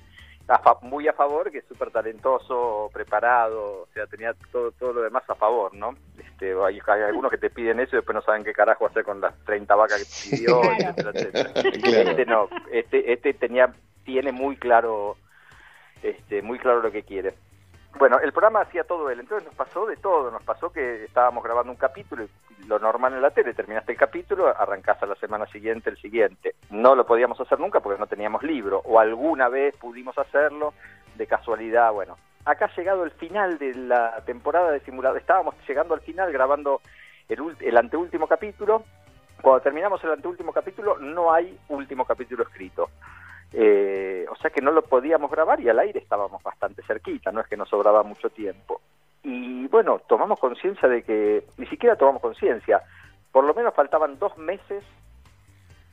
Muy 0.81 1.07
a 1.07 1.13
favor, 1.13 1.51
que 1.51 1.59
es 1.59 1.65
súper 1.65 1.91
talentoso, 1.91 2.89
preparado, 2.93 3.83
o 3.83 3.87
sea, 3.93 4.05
tenía 4.07 4.33
todo, 4.51 4.71
todo 4.73 4.93
lo 4.93 5.01
demás 5.01 5.23
a 5.29 5.35
favor, 5.35 5.73
¿no? 5.73 5.95
Este, 6.17 6.53
hay, 6.53 6.79
algunos 7.07 7.31
que 7.31 7.37
te 7.37 7.49
piden 7.49 7.79
eso 7.79 7.95
y 7.95 7.99
después 7.99 8.15
no 8.15 8.21
saben 8.21 8.43
qué 8.43 8.53
carajo 8.53 8.85
hacer 8.85 9.03
con 9.03 9.21
las 9.21 9.33
30 9.45 9.75
vacas 9.75 10.03
que 10.03 10.35
pidió, 10.35 10.61
Este 11.63 12.25
no, 12.25 12.49
este, 12.71 13.13
este 13.13 13.33
tenía, 13.33 13.73
tiene 14.03 14.31
muy 14.31 14.57
claro, 14.57 15.15
este, 16.01 16.41
muy 16.41 16.59
claro 16.59 16.81
lo 16.81 16.91
que 16.91 17.03
quiere. 17.03 17.33
Bueno, 17.97 18.19
el 18.19 18.31
programa 18.31 18.61
hacía 18.61 18.83
todo 18.83 19.09
él, 19.09 19.19
entonces 19.19 19.45
nos 19.45 19.55
pasó 19.55 19.85
de 19.85 19.97
todo, 19.97 20.31
nos 20.31 20.43
pasó 20.43 20.71
que 20.71 21.03
estábamos 21.05 21.43
grabando 21.43 21.71
un 21.71 21.77
capítulo 21.77 22.23
y 22.23 22.65
lo 22.65 22.79
normal 22.79 23.13
en 23.13 23.21
la 23.21 23.29
tele, 23.29 23.53
terminaste 23.53 23.91
el 23.91 23.97
capítulo, 23.97 24.47
arrancás 24.47 25.01
a 25.03 25.05
la 25.05 25.15
semana 25.15 25.45
siguiente 25.45 25.91
el 25.91 25.97
siguiente. 25.97 26.55
No 26.71 26.95
lo 26.95 27.05
podíamos 27.05 27.39
hacer 27.39 27.59
nunca 27.59 27.81
porque 27.81 27.99
no 27.99 28.07
teníamos 28.07 28.41
libro, 28.41 28.81
o 28.85 28.99
alguna 28.99 29.47
vez 29.47 29.75
pudimos 29.77 30.17
hacerlo 30.17 30.73
de 31.15 31.27
casualidad, 31.27 31.91
bueno. 31.91 32.17
Acá 32.45 32.65
ha 32.65 32.75
llegado 32.75 33.03
el 33.03 33.11
final 33.11 33.57
de 33.59 33.75
la 33.75 34.21
temporada 34.25 34.71
de 34.71 34.79
simulador, 34.79 35.19
estábamos 35.19 35.55
llegando 35.67 35.93
al 35.93 36.01
final 36.01 36.31
grabando 36.31 36.81
el, 37.29 37.39
el 37.59 37.77
anteúltimo 37.77 38.27
capítulo, 38.27 38.83
cuando 39.41 39.61
terminamos 39.61 40.03
el 40.03 40.11
anteúltimo 40.11 40.51
capítulo 40.51 40.97
no 40.97 41.31
hay 41.31 41.57
último 41.69 42.05
capítulo 42.05 42.43
escrito. 42.43 42.89
Eh, 43.55 44.25
o 44.31 44.35
sea 44.37 44.49
que 44.49 44.61
no 44.61 44.71
lo 44.71 44.81
podíamos 44.81 45.29
grabar 45.29 45.59
y 45.61 45.69
al 45.69 45.77
aire 45.77 45.99
estábamos 45.99 46.41
bastante 46.41 46.81
cerquita, 46.83 47.31
no 47.31 47.41
es 47.41 47.47
que 47.47 47.55
nos 47.55 47.69
sobraba 47.69 48.01
mucho 48.01 48.29
tiempo. 48.31 48.81
Y 49.21 49.67
bueno, 49.67 50.01
tomamos 50.07 50.39
conciencia 50.39 50.89
de 50.89 51.03
que, 51.03 51.45
ni 51.57 51.67
siquiera 51.67 51.95
tomamos 51.95 52.21
conciencia, 52.21 52.81
por 53.31 53.45
lo 53.45 53.53
menos 53.53 53.73
faltaban 53.75 54.17
dos 54.17 54.35
meses 54.39 54.83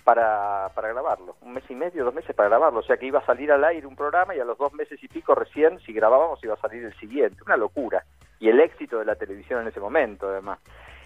para, 0.04 0.70
para 0.74 0.88
grabarlo, 0.88 1.36
un 1.42 1.52
mes 1.52 1.64
y 1.68 1.74
medio, 1.74 2.04
dos 2.04 2.14
meses 2.14 2.34
para 2.34 2.48
grabarlo, 2.48 2.80
o 2.80 2.82
sea 2.82 2.96
que 2.96 3.06
iba 3.06 3.18
a 3.18 3.26
salir 3.26 3.52
al 3.52 3.62
aire 3.62 3.86
un 3.86 3.94
programa 3.94 4.34
y 4.34 4.40
a 4.40 4.44
los 4.44 4.56
dos 4.56 4.72
meses 4.72 4.98
y 5.02 5.08
pico 5.08 5.34
recién, 5.34 5.78
si 5.80 5.92
grabábamos, 5.92 6.42
iba 6.42 6.54
a 6.54 6.60
salir 6.60 6.82
el 6.82 6.94
siguiente, 6.98 7.42
una 7.44 7.58
locura. 7.58 8.02
Y 8.40 8.48
el 8.48 8.58
éxito 8.58 8.98
de 8.98 9.04
la 9.04 9.16
televisión 9.16 9.60
en 9.60 9.68
ese 9.68 9.80
momento, 9.80 10.26
además. 10.26 10.60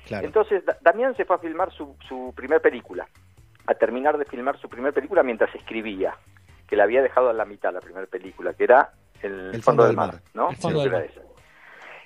Entonces, 0.08 0.62
Damián 0.82 1.16
se 1.16 1.25
fue 1.25 1.34
a 1.34 1.40
filmar 1.40 1.73
su, 1.73 1.96
su 2.06 2.32
primer 2.37 2.61
película, 2.61 3.08
a 3.66 3.75
terminar 3.75 4.16
de 4.18 4.25
filmar 4.25 4.56
su 4.58 4.68
primer 4.68 4.92
película 4.92 5.25
mientras 5.25 5.52
escribía 5.52 6.14
que 6.66 6.76
la 6.76 6.85
había 6.85 7.02
dejado 7.02 7.30
a 7.30 7.33
la 7.33 7.44
mitad 7.44 7.73
la 7.73 7.80
primera 7.80 8.06
película, 8.06 8.54
que 8.54 8.64
era 8.64 8.90
el, 9.23 9.62
fondo, 9.62 9.85
del 9.85 9.97
mar, 9.97 10.21
¿no? 10.35 10.50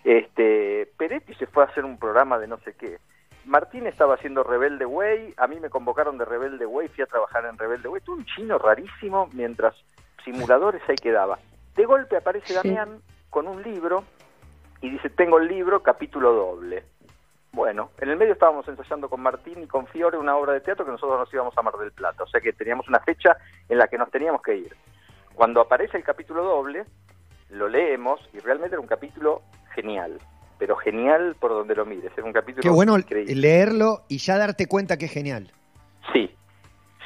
Este, 0.04 0.90
Peretti 0.96 1.34
se 1.34 1.46
fue 1.46 1.64
a 1.64 1.66
hacer 1.66 1.84
un 1.84 1.98
programa 1.98 2.38
de 2.38 2.46
no 2.46 2.58
sé 2.58 2.74
qué. 2.74 2.98
Martín 3.44 3.86
estaba 3.86 4.14
haciendo 4.14 4.44
Rebelde 4.44 4.84
Way, 4.84 5.34
a 5.36 5.46
mí 5.46 5.58
me 5.58 5.70
convocaron 5.70 6.18
de 6.18 6.24
Rebelde 6.24 6.66
Way, 6.66 6.88
fui 6.88 7.02
a 7.02 7.06
trabajar 7.06 7.44
en 7.46 7.58
Rebelde 7.58 7.88
Way, 7.88 8.02
tuve 8.02 8.18
un 8.18 8.26
chino 8.26 8.58
rarísimo 8.58 9.28
mientras 9.32 9.74
simuladores 10.24 10.82
ahí 10.88 10.96
quedaba. 10.96 11.38
De 11.74 11.84
golpe 11.84 12.16
aparece 12.16 12.54
Damián 12.54 13.00
con 13.30 13.48
un 13.48 13.62
libro 13.62 14.04
y 14.80 14.90
dice, 14.90 15.10
tengo 15.10 15.38
el 15.38 15.48
libro, 15.48 15.82
capítulo 15.82 16.32
doble. 16.32 16.84
Bueno, 17.58 17.90
en 18.00 18.08
el 18.08 18.16
medio 18.16 18.34
estábamos 18.34 18.68
ensayando 18.68 19.08
con 19.08 19.20
Martín 19.20 19.60
y 19.64 19.66
con 19.66 19.88
Fiore 19.88 20.16
una 20.16 20.36
obra 20.36 20.52
de 20.52 20.60
teatro 20.60 20.84
que 20.84 20.92
nosotros 20.92 21.18
nos 21.18 21.34
íbamos 21.34 21.58
a 21.58 21.62
Mar 21.62 21.74
del 21.76 21.90
Plata, 21.90 22.22
o 22.22 22.26
sea 22.28 22.40
que 22.40 22.52
teníamos 22.52 22.86
una 22.86 23.00
fecha 23.00 23.36
en 23.68 23.78
la 23.78 23.88
que 23.88 23.98
nos 23.98 24.12
teníamos 24.12 24.42
que 24.42 24.58
ir. 24.58 24.76
Cuando 25.34 25.60
aparece 25.60 25.96
el 25.96 26.04
capítulo 26.04 26.44
doble, 26.44 26.84
lo 27.50 27.66
leemos 27.66 28.20
y 28.32 28.38
realmente 28.38 28.76
era 28.76 28.80
un 28.80 28.86
capítulo 28.86 29.42
genial, 29.74 30.20
pero 30.56 30.76
genial 30.76 31.34
por 31.40 31.50
donde 31.50 31.74
lo 31.74 31.84
mires, 31.84 32.12
era 32.16 32.24
un 32.24 32.32
capítulo 32.32 32.62
Qué 32.62 32.70
bueno 32.70 32.96
leerlo 33.26 34.04
y 34.06 34.18
ya 34.18 34.38
darte 34.38 34.68
cuenta 34.68 34.96
que 34.96 35.06
es 35.06 35.12
genial. 35.12 35.50
Sí, 36.12 36.32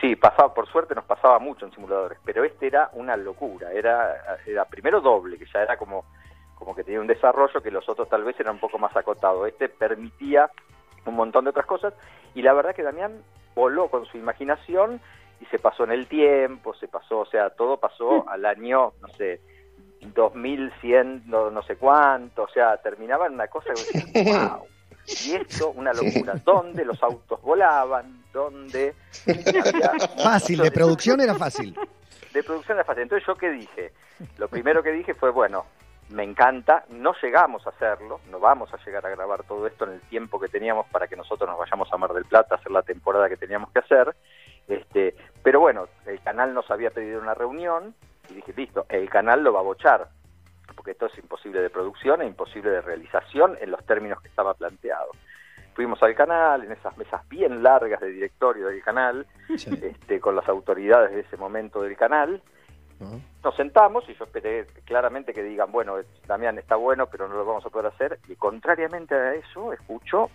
sí, 0.02 0.16
pasaba, 0.16 0.52
por 0.52 0.68
suerte 0.68 0.94
nos 0.94 1.06
pasaba 1.06 1.38
mucho 1.38 1.64
en 1.64 1.72
simuladores, 1.72 2.18
pero 2.26 2.44
este 2.44 2.66
era 2.66 2.90
una 2.92 3.16
locura, 3.16 3.72
era, 3.72 4.36
era 4.46 4.66
primero 4.66 5.00
doble, 5.00 5.38
que 5.38 5.46
ya 5.46 5.62
era 5.62 5.78
como 5.78 6.04
como 6.62 6.76
que 6.76 6.84
tenía 6.84 7.00
un 7.00 7.08
desarrollo 7.08 7.60
que 7.60 7.72
los 7.72 7.88
otros 7.88 8.08
tal 8.08 8.22
vez 8.22 8.38
eran 8.38 8.54
un 8.54 8.60
poco 8.60 8.78
más 8.78 8.96
acotados. 8.96 9.48
Este 9.48 9.68
permitía 9.68 10.48
un 11.04 11.14
montón 11.14 11.44
de 11.44 11.50
otras 11.50 11.66
cosas 11.66 11.92
y 12.34 12.42
la 12.42 12.52
verdad 12.52 12.74
que 12.74 12.84
Damián 12.84 13.22
voló 13.56 13.88
con 13.88 14.06
su 14.06 14.16
imaginación 14.16 15.00
y 15.40 15.46
se 15.46 15.58
pasó 15.58 15.82
en 15.84 15.90
el 15.90 16.06
tiempo, 16.06 16.72
se 16.74 16.86
pasó, 16.86 17.20
o 17.20 17.26
sea, 17.26 17.50
todo 17.50 17.78
pasó 17.78 18.28
al 18.28 18.44
año, 18.44 18.92
no 19.00 19.08
sé, 19.08 19.40
2100, 20.00 21.24
no, 21.26 21.50
no 21.50 21.62
sé 21.62 21.76
cuánto, 21.76 22.44
o 22.44 22.48
sea, 22.48 22.76
terminaba 22.76 23.26
en 23.26 23.34
una 23.34 23.48
cosa 23.48 23.70
que 23.74 24.22
wow. 24.32 24.66
Y 25.04 25.32
esto, 25.32 25.70
una 25.70 25.92
locura. 25.92 26.34
¿Dónde 26.44 26.84
los 26.84 27.02
autos 27.02 27.42
volaban? 27.42 28.22
¿Dónde? 28.32 28.94
Fácil, 30.22 30.60
de 30.60 30.70
producción 30.70 31.20
era 31.20 31.34
fácil. 31.34 31.76
De 32.32 32.42
producción 32.44 32.78
era 32.78 32.84
fácil. 32.84 33.02
Entonces, 33.02 33.26
¿yo 33.26 33.34
qué 33.34 33.50
dije? 33.50 33.92
Lo 34.38 34.46
primero 34.46 34.80
que 34.80 34.92
dije 34.92 35.14
fue, 35.14 35.30
bueno, 35.30 35.66
me 36.12 36.24
encanta, 36.24 36.84
no 36.90 37.14
llegamos 37.20 37.66
a 37.66 37.70
hacerlo, 37.70 38.20
no 38.30 38.38
vamos 38.38 38.72
a 38.72 38.84
llegar 38.84 39.04
a 39.06 39.10
grabar 39.10 39.44
todo 39.44 39.66
esto 39.66 39.84
en 39.84 39.92
el 39.92 40.00
tiempo 40.02 40.38
que 40.38 40.48
teníamos 40.48 40.86
para 40.88 41.08
que 41.08 41.16
nosotros 41.16 41.48
nos 41.48 41.58
vayamos 41.58 41.92
a 41.92 41.96
Mar 41.96 42.12
del 42.12 42.26
Plata 42.26 42.54
a 42.54 42.58
hacer 42.58 42.70
la 42.70 42.82
temporada 42.82 43.28
que 43.28 43.36
teníamos 43.36 43.70
que 43.70 43.78
hacer, 43.78 44.14
este, 44.68 45.16
pero 45.42 45.60
bueno, 45.60 45.88
el 46.06 46.20
canal 46.20 46.54
nos 46.54 46.70
había 46.70 46.90
pedido 46.90 47.20
una 47.20 47.34
reunión 47.34 47.94
y 48.28 48.34
dije, 48.34 48.52
listo, 48.54 48.86
el 48.88 49.08
canal 49.08 49.42
lo 49.42 49.52
va 49.52 49.60
a 49.60 49.64
bochar, 49.64 50.08
porque 50.76 50.92
esto 50.92 51.06
es 51.06 51.18
imposible 51.18 51.60
de 51.60 51.70
producción 51.70 52.22
e 52.22 52.26
imposible 52.26 52.70
de 52.70 52.82
realización 52.82 53.56
en 53.60 53.70
los 53.70 53.84
términos 53.84 54.20
que 54.20 54.28
estaba 54.28 54.54
planteado. 54.54 55.10
Fuimos 55.74 56.02
al 56.02 56.14
canal, 56.14 56.64
en 56.64 56.72
esas 56.72 56.96
mesas 56.98 57.26
bien 57.28 57.62
largas 57.62 58.00
de 58.00 58.10
directorio 58.10 58.66
del 58.66 58.82
canal, 58.82 59.26
este, 59.48 60.20
con 60.20 60.36
las 60.36 60.46
autoridades 60.46 61.12
de 61.12 61.20
ese 61.20 61.38
momento 61.38 61.82
del 61.82 61.96
canal, 61.96 62.42
nos 63.42 63.56
sentamos 63.56 64.08
y 64.08 64.14
yo 64.14 64.24
esperé 64.24 64.66
claramente 64.84 65.32
que 65.32 65.42
digan, 65.42 65.72
bueno, 65.72 65.96
Damián 66.26 66.58
está 66.58 66.76
bueno, 66.76 67.06
pero 67.06 67.28
no 67.28 67.34
lo 67.34 67.44
vamos 67.44 67.64
a 67.66 67.70
poder 67.70 67.86
hacer. 67.86 68.18
Y 68.28 68.36
contrariamente 68.36 69.14
a 69.14 69.34
eso, 69.34 69.72
escucho 69.72 70.30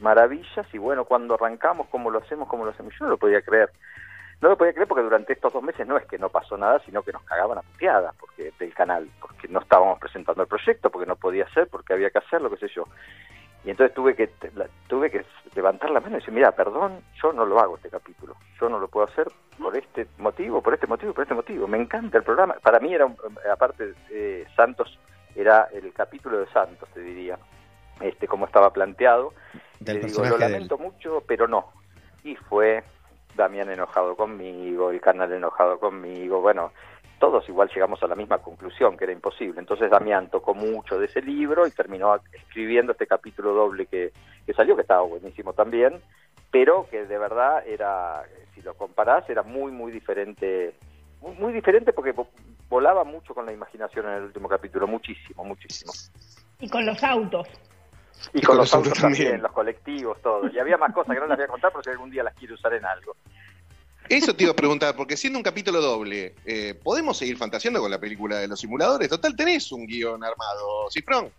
maravillas 0.00 0.66
y 0.72 0.78
bueno, 0.78 1.04
cuando 1.04 1.34
arrancamos, 1.34 1.88
cómo 1.88 2.10
lo 2.10 2.18
hacemos, 2.18 2.48
cómo 2.48 2.64
lo 2.64 2.70
hacemos. 2.70 2.92
Yo 2.98 3.06
no 3.06 3.12
lo 3.12 3.18
podía 3.18 3.42
creer. 3.42 3.70
No 4.40 4.50
lo 4.50 4.58
podía 4.58 4.74
creer 4.74 4.88
porque 4.88 5.02
durante 5.02 5.32
estos 5.32 5.52
dos 5.52 5.62
meses 5.62 5.86
no 5.86 5.96
es 5.96 6.04
que 6.06 6.18
no 6.18 6.28
pasó 6.28 6.58
nada, 6.58 6.80
sino 6.84 7.02
que 7.02 7.12
nos 7.12 7.22
cagaban 7.22 7.58
a 7.58 7.62
puteadas 7.62 8.14
porque, 8.16 8.52
del 8.58 8.74
canal, 8.74 9.08
porque 9.20 9.48
no 9.48 9.60
estábamos 9.60 9.98
presentando 9.98 10.42
el 10.42 10.48
proyecto, 10.48 10.90
porque 10.90 11.06
no 11.06 11.16
podía 11.16 11.48
ser, 11.54 11.68
porque 11.68 11.94
había 11.94 12.10
que 12.10 12.18
hacerlo, 12.18 12.50
qué 12.50 12.58
sé 12.58 12.68
yo. 12.74 12.84
Y 13.66 13.70
entonces 13.70 13.92
tuve 13.96 14.14
que 14.14 14.30
tuve 14.86 15.10
que 15.10 15.24
levantar 15.56 15.90
la 15.90 15.98
mano 15.98 16.16
y 16.16 16.20
decir, 16.20 16.32
mira, 16.32 16.52
perdón, 16.52 17.02
yo 17.20 17.32
no 17.32 17.44
lo 17.44 17.58
hago 17.58 17.74
este 17.74 17.90
capítulo, 17.90 18.36
yo 18.60 18.68
no 18.68 18.78
lo 18.78 18.86
puedo 18.86 19.08
hacer 19.08 19.26
por 19.58 19.76
este 19.76 20.06
motivo, 20.18 20.62
por 20.62 20.74
este 20.74 20.86
motivo, 20.86 21.12
por 21.12 21.22
este 21.24 21.34
motivo. 21.34 21.66
Me 21.66 21.76
encanta 21.76 22.18
el 22.18 22.22
programa. 22.22 22.54
Para 22.62 22.78
mí 22.78 22.94
era, 22.94 23.12
aparte, 23.52 23.94
eh, 24.12 24.46
Santos 24.54 24.96
era 25.34 25.68
el 25.72 25.92
capítulo 25.92 26.38
de 26.38 26.46
Santos, 26.46 26.88
te 26.94 27.00
diría, 27.00 27.40
este 28.00 28.28
como 28.28 28.46
estaba 28.46 28.72
planteado. 28.72 29.34
Del 29.80 30.00
digo, 30.00 30.24
lo 30.24 30.38
lamento 30.38 30.78
mucho, 30.78 31.24
pero 31.26 31.48
no. 31.48 31.72
Y 32.22 32.36
fue 32.36 32.84
Damián 33.34 33.68
enojado 33.68 34.14
conmigo, 34.14 34.92
el 34.92 35.00
canal 35.00 35.32
enojado 35.32 35.80
conmigo, 35.80 36.40
bueno, 36.40 36.70
todos 37.18 37.48
igual 37.48 37.70
llegamos 37.74 38.02
a 38.02 38.06
la 38.06 38.14
misma 38.14 38.38
conclusión, 38.38 38.96
que 38.96 39.04
era 39.04 39.12
imposible. 39.12 39.60
Entonces 39.60 39.90
Damián 39.90 40.28
tocó 40.30 40.54
mucho 40.54 40.98
de 40.98 41.06
ese 41.06 41.22
libro 41.22 41.66
y 41.66 41.70
terminó 41.70 42.14
escribiendo 42.32 42.92
este 42.92 43.06
capítulo 43.06 43.52
doble 43.54 43.86
que, 43.86 44.12
salió, 44.54 44.76
que 44.76 44.82
estaba 44.82 45.02
buenísimo 45.02 45.52
también, 45.52 46.00
pero 46.50 46.86
que 46.90 47.06
de 47.06 47.18
verdad 47.18 47.66
era, 47.66 48.22
si 48.54 48.62
lo 48.62 48.74
comparás, 48.74 49.28
era 49.30 49.42
muy, 49.42 49.72
muy 49.72 49.92
diferente, 49.92 50.74
muy, 51.20 51.52
diferente 51.52 51.92
porque 51.92 52.14
volaba 52.68 53.04
mucho 53.04 53.34
con 53.34 53.46
la 53.46 53.52
imaginación 53.52 54.06
en 54.06 54.12
el 54.12 54.22
último 54.24 54.48
capítulo, 54.48 54.86
muchísimo, 54.86 55.44
muchísimo. 55.44 55.92
Y 56.60 56.68
con 56.68 56.84
los 56.84 57.02
autos. 57.02 57.48
Y, 58.32 58.40
con, 58.40 58.56
los, 58.56 58.72
autos, 58.74 58.94
también, 58.94 59.42
los 59.42 59.52
colectivos, 59.52 60.20
todo. 60.22 60.48
Y 60.50 60.58
había 60.58 60.78
más 60.78 60.92
cosas 60.92 61.14
que 61.14 61.20
no 61.20 61.26
las 61.26 61.36
voy 61.36 61.44
a 61.44 61.48
contar 61.48 61.70
porque 61.70 61.90
algún 61.90 62.10
día 62.10 62.22
las 62.22 62.34
quiero 62.34 62.54
usar 62.54 62.72
en 62.72 62.84
algo. 62.84 63.14
Eso 64.08 64.34
te 64.34 64.44
iba 64.44 64.52
a 64.52 64.56
preguntar, 64.56 64.94
porque 64.94 65.16
siendo 65.16 65.38
un 65.38 65.42
capítulo 65.42 65.80
doble, 65.80 66.34
eh, 66.44 66.74
¿podemos 66.82 67.16
seguir 67.18 67.36
fantaseando 67.36 67.80
con 67.80 67.90
la 67.90 67.98
película 67.98 68.38
de 68.38 68.48
los 68.48 68.60
simuladores? 68.60 69.08
Total, 69.08 69.34
tenés 69.34 69.72
un 69.72 69.86
guion 69.86 70.22
armado, 70.22 70.90
Cifrón. 70.90 71.30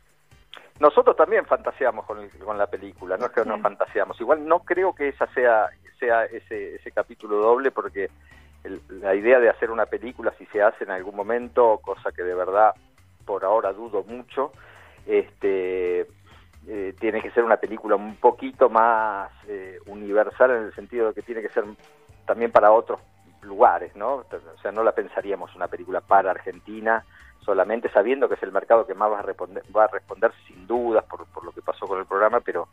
Nosotros 0.80 1.16
también 1.16 1.46
fantaseamos 1.46 2.06
con, 2.06 2.28
con 2.30 2.58
la 2.58 2.68
película, 2.68 3.18
no 3.18 3.28
es 3.28 3.32
que 3.32 3.46
no 3.46 3.60
fantaseamos. 3.60 4.20
Igual 4.20 4.46
no 4.46 4.60
creo 4.60 4.94
que 4.94 5.10
esa 5.10 5.28
sea, 5.34 5.70
sea 6.00 6.26
ese, 6.26 6.76
ese 6.76 6.92
capítulo 6.92 7.38
doble, 7.38 7.72
porque 7.72 8.10
la 8.90 9.16
idea 9.16 9.40
de 9.40 9.50
hacer 9.50 9.72
una 9.72 9.86
película, 9.86 10.34
si 10.38 10.46
se 10.48 10.62
hace 10.62 10.84
en 10.84 10.92
algún 10.92 11.16
momento, 11.16 11.80
cosa 11.82 12.12
que 12.12 12.24
de 12.24 12.36
verdad 12.36 12.74
por 13.26 13.44
ahora 13.44 13.74
dudo 13.74 14.04
mucho, 14.04 14.52
este, 15.06 16.08
eh, 16.68 16.94
tiene 17.00 17.22
que 17.22 17.32
ser 17.32 17.44
una 17.44 17.58
película 17.58 17.96
un 17.96 18.18
poquito 18.18 18.70
más 18.70 19.32
eh, 19.48 19.80
universal 19.86 20.52
en 20.52 20.64
el 20.64 20.76
sentido 20.76 21.08
de 21.08 21.14
que 21.14 21.22
tiene 21.22 21.42
que 21.42 21.50
ser 21.50 21.64
también 22.26 22.52
para 22.52 22.72
otros 22.72 23.00
lugares, 23.42 23.96
¿no? 23.96 24.16
O 24.16 24.62
sea, 24.62 24.72
no 24.72 24.84
la 24.84 24.92
pensaríamos 24.92 25.56
una 25.56 25.68
película 25.68 26.02
para 26.02 26.32
Argentina 26.32 27.06
solamente 27.40 27.90
sabiendo 27.90 28.28
que 28.28 28.36
es 28.36 28.44
el 28.44 28.52
mercado 28.52 28.86
que 28.86 28.94
más 28.94 29.10
va 29.10 29.20
a 29.20 29.22
responder, 29.22 29.64
va 29.76 29.86
a 29.86 29.88
responder 29.88 30.34
sin 30.46 30.68
dudas 30.68 31.06
por, 31.06 31.26
por 31.28 31.46
lo 31.46 31.54
que 31.54 31.62
pasó 31.62 31.88
con 31.88 32.00
el 32.00 32.06
programa, 32.06 32.42
pero 32.42 32.68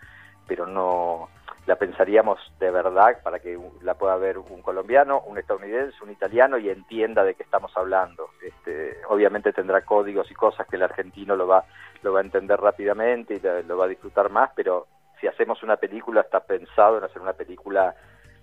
pero 0.47 0.67
no 0.67 1.29
la 1.67 1.77
pensaríamos 1.77 2.39
de 2.59 2.71
verdad 2.71 3.23
para 3.23 3.39
que 3.39 3.59
la 3.83 3.95
pueda 3.95 4.17
ver 4.17 4.39
un 4.39 4.61
colombiano, 4.61 5.21
un 5.27 5.39
estadounidense, 5.39 6.03
un 6.03 6.11
italiano 6.11 6.59
y 6.59 6.69
entienda 6.69 7.25
de 7.25 7.35
qué 7.35 7.43
estamos 7.43 7.73
hablando. 7.77 8.31
Este, 8.43 8.99
obviamente 9.09 9.53
tendrá 9.53 9.83
códigos 9.83 10.31
y 10.31 10.35
cosas 10.35 10.67
que 10.67 10.77
el 10.77 10.83
argentino 10.83 11.37
lo 11.37 11.47
va 11.47 11.65
lo 12.03 12.13
va 12.13 12.21
a 12.21 12.23
entender 12.23 12.61
rápidamente 12.61 13.35
y 13.37 13.67
lo 13.67 13.79
va 13.79 13.87
a 13.87 13.89
disfrutar 13.89 14.31
más, 14.31 14.51
pero 14.55 14.87
si 15.21 15.27
hacemos 15.27 15.63
una 15.63 15.77
película 15.77 16.21
está 16.21 16.41
pensado 16.41 16.99
en 16.99 17.05
hacer 17.05 17.23
una 17.23 17.33
película 17.33 17.95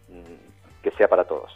mm, 0.09 0.81
que 0.81 0.91
sea 0.91 1.07
para 1.07 1.25
todos. 1.25 1.51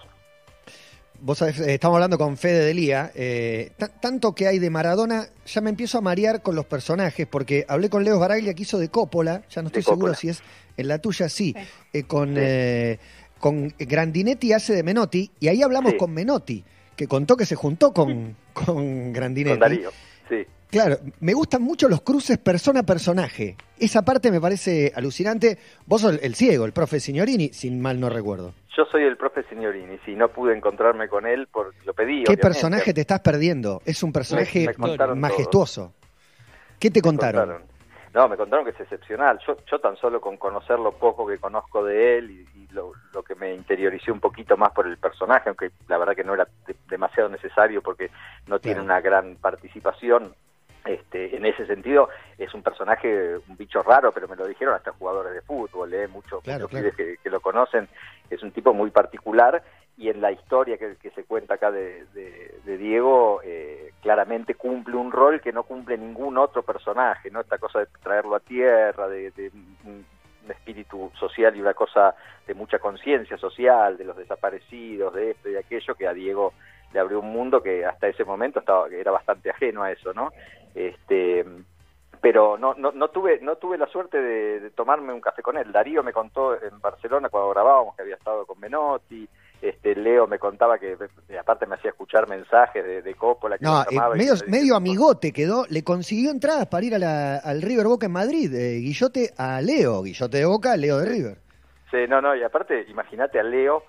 Vos 1.25 1.39
sabés, 1.39 1.59
eh, 1.59 1.73
estamos 1.73 1.95
hablando 1.95 2.19
con 2.19 2.37
Fede 2.37 2.63
Delía. 2.63 3.11
Eh, 3.15 3.71
tanto 3.99 4.35
que 4.35 4.45
hay 4.45 4.59
de 4.59 4.69
Maradona, 4.69 5.27
ya 5.47 5.59
me 5.59 5.71
empiezo 5.71 5.97
a 5.97 6.01
marear 6.01 6.43
con 6.43 6.53
los 6.53 6.65
personajes, 6.65 7.25
porque 7.25 7.65
hablé 7.67 7.89
con 7.89 8.03
Leo 8.03 8.19
Baraglia 8.19 8.53
que 8.53 8.61
hizo 8.61 8.77
de 8.77 8.89
Coppola, 8.89 9.41
ya 9.49 9.63
no 9.63 9.69
estoy 9.69 9.81
seguro 9.81 10.13
si 10.13 10.29
es 10.29 10.43
en 10.77 10.87
la 10.87 10.99
tuya, 10.99 11.27
sí. 11.27 11.55
Eh, 11.93 12.03
con, 12.03 12.37
con 13.39 13.73
Grandinetti 13.79 14.53
hace 14.53 14.75
de 14.75 14.83
Menotti, 14.83 15.31
y 15.39 15.47
ahí 15.47 15.63
hablamos 15.63 15.95
con 15.95 16.13
Menotti, 16.13 16.63
que 16.95 17.07
contó 17.07 17.35
que 17.35 17.47
se 17.47 17.55
juntó 17.55 17.91
con, 17.91 18.35
con 18.53 19.11
Grandinetti. 19.11 19.53
Con 19.53 19.59
Darío, 19.61 19.89
sí. 20.29 20.45
Claro, 20.69 20.99
me 21.21 21.33
gustan 21.33 21.63
mucho 21.63 21.89
los 21.89 22.01
cruces 22.01 22.37
persona-personaje. 22.37 23.55
Esa 23.79 24.03
parte 24.03 24.29
me 24.29 24.41
parece 24.41 24.91
alucinante. 24.95 25.57
Vos 25.85 26.01
sos 26.01 26.19
el 26.21 26.35
ciego, 26.35 26.65
el 26.65 26.73
profe 26.73 26.99
Signorini, 26.99 27.49
sin 27.53 27.79
mal 27.79 27.99
no 27.99 28.09
recuerdo. 28.09 28.53
Yo 28.75 28.85
soy 28.85 29.03
el 29.03 29.15
profe 29.15 29.43
Signorini, 29.43 29.97
si 30.05 30.15
no 30.15 30.27
pude 30.27 30.55
encontrarme 30.55 31.07
con 31.07 31.25
él, 31.25 31.47
porque 31.51 31.77
lo 31.85 31.93
pedí. 31.93 32.23
¿Qué 32.25 32.37
personaje 32.37 32.93
te 32.93 33.01
estás 33.01 33.21
perdiendo? 33.21 33.81
Es 33.85 34.03
un 34.03 34.11
personaje 34.11 34.67
majestuoso. 35.15 35.93
¿Qué 36.79 36.91
te 36.91 37.01
contaron? 37.01 37.63
No, 38.13 38.29
me 38.29 38.37
contaron 38.37 38.63
que 38.65 38.71
es 38.71 38.79
excepcional. 38.79 39.39
Yo, 39.45 39.57
yo 39.69 39.79
tan 39.79 39.97
solo 39.97 40.21
con 40.21 40.37
conocer 40.37 40.79
lo 40.79 40.93
poco 40.93 41.27
que 41.27 41.37
conozco 41.37 41.83
de 41.83 42.17
él 42.17 42.31
y, 42.31 42.45
lo, 42.73 42.93
que 43.25 43.35
me 43.35 43.53
interioricé 43.53 44.11
un 44.11 44.19
poquito 44.19 44.57
más 44.57 44.71
por 44.73 44.85
el 44.85 44.97
personaje, 44.97 45.47
aunque 45.47 45.71
la 45.87 45.97
verdad 45.97 46.13
que 46.13 46.25
no 46.25 46.33
era 46.33 46.45
demasiado 46.89 47.29
necesario 47.29 47.81
porque 47.81 48.11
no 48.47 48.59
tiene 48.59 48.81
una 48.81 48.99
gran 48.99 49.37
participación, 49.37 50.33
este, 50.85 51.35
en 51.35 51.45
ese 51.45 51.65
sentido 51.65 52.09
es 52.37 52.53
un 52.53 52.61
personaje, 52.61 53.37
un 53.47 53.57
bicho 53.57 53.81
raro, 53.81 54.11
pero 54.11 54.27
me 54.27 54.35
lo 54.35 54.45
dijeron 54.45 54.75
hasta 54.75 54.91
jugadores 54.91 55.33
de 55.33 55.41
fútbol, 55.41 55.93
¿eh? 55.93 56.07
muchos, 56.07 56.43
que, 56.43 57.17
lo 57.23 57.39
conocen, 57.39 57.89
es 58.29 58.43
un 58.43 58.51
tipo 58.51 58.73
muy 58.73 58.91
particular 58.91 59.63
y 59.97 60.09
en 60.09 60.19
la 60.19 60.31
historia 60.31 60.77
que, 60.77 61.09
se 61.11 61.23
cuenta 61.23 61.53
acá 61.53 61.71
de, 61.71 62.05
Diego, 62.65 63.41
eh, 63.43 63.93
claramente 64.01 64.55
cumple 64.55 64.97
un 64.97 65.11
rol 65.11 65.39
que 65.39 65.53
no 65.53 65.63
cumple 65.63 65.97
ningún 65.97 66.37
otro 66.37 66.63
personaje, 66.63 67.31
¿no? 67.31 67.39
Esta 67.39 67.57
cosa 67.57 67.79
de 67.79 67.87
traerlo 68.03 68.35
a 68.35 68.41
tierra, 68.41 69.07
de, 69.07 69.31
un 69.85 70.05
espíritu 70.49 71.11
social 71.17 71.55
y 71.55 71.61
una 71.61 71.73
cosa 71.73 72.13
de 72.45 72.53
mucha 72.53 72.77
conciencia 72.79 73.37
social, 73.37 73.97
de 73.97 74.03
los 74.03 74.17
desaparecidos, 74.17 75.13
de 75.13 75.31
esto 75.31 75.49
y 75.49 75.53
de 75.53 75.59
aquello, 75.59 75.95
que 75.95 76.07
a 76.07 76.13
Diego 76.13 76.53
le 76.93 76.99
abrió 76.99 77.19
un 77.21 77.31
mundo 77.31 77.63
que 77.63 77.85
hasta 77.85 78.07
ese 78.07 78.25
momento 78.25 78.59
estaba 78.59 78.87
era 78.89 79.11
bastante 79.11 79.49
ajeno 79.49 79.83
a 79.83 79.91
eso, 79.91 80.13
¿no? 80.13 80.31
Este, 80.75 81.45
pero 82.25 82.57
no, 82.57 82.73
no, 82.73 82.91
no 82.91 83.09
tuve 83.09 83.39
no 83.39 83.57
tuve 83.57 83.77
la 83.77 83.85
suerte 83.85 84.19
de, 84.19 84.71
tomarme 84.71 85.13
un 85.13 85.21
café 85.21 85.43
con 85.43 85.57
él. 85.57 85.71
Darío 85.71 86.01
me 86.01 86.11
contó 86.11 86.55
en 86.59 86.81
Barcelona 86.81 87.29
cuando 87.29 87.51
grabábamos 87.51 87.95
que 87.95 88.01
había 88.01 88.15
estado 88.15 88.47
con 88.47 88.59
Menotti, 88.59 89.29
este 89.61 89.93
Leo 89.93 90.25
me 90.25 90.39
contaba 90.39 90.79
que 90.79 90.97
aparte 91.39 91.67
me 91.67 91.75
hacía 91.75 91.91
escuchar 91.91 92.27
mensajes 92.27 92.83
de, 92.83 93.03
de 93.03 93.13
Coppola. 93.13 93.57
no, 93.59 93.83
eh, 93.83 93.99
medio, 94.15 94.33
medio 94.47 94.75
amigote 94.75 95.31
quedó, 95.31 95.67
le 95.69 95.83
consiguió 95.83 96.31
entradas 96.31 96.65
para 96.65 96.83
ir 96.83 96.95
a 96.95 97.37
al 97.37 97.61
River 97.61 97.85
Boca 97.85 98.07
en 98.07 98.13
Madrid, 98.13 98.51
eh, 98.55 98.79
Guillote 98.79 99.29
a 99.37 99.61
Leo, 99.61 100.01
Guillote 100.01 100.37
de 100.37 100.45
Boca, 100.45 100.75
Leo 100.77 100.97
de 100.97 101.05
River. 101.07 101.37
Sí, 101.91 102.07
no, 102.09 102.21
no, 102.21 102.35
y 102.35 102.41
aparte, 102.41 102.87
imagínate 102.89 103.39
a 103.39 103.43
Leo, 103.43 103.83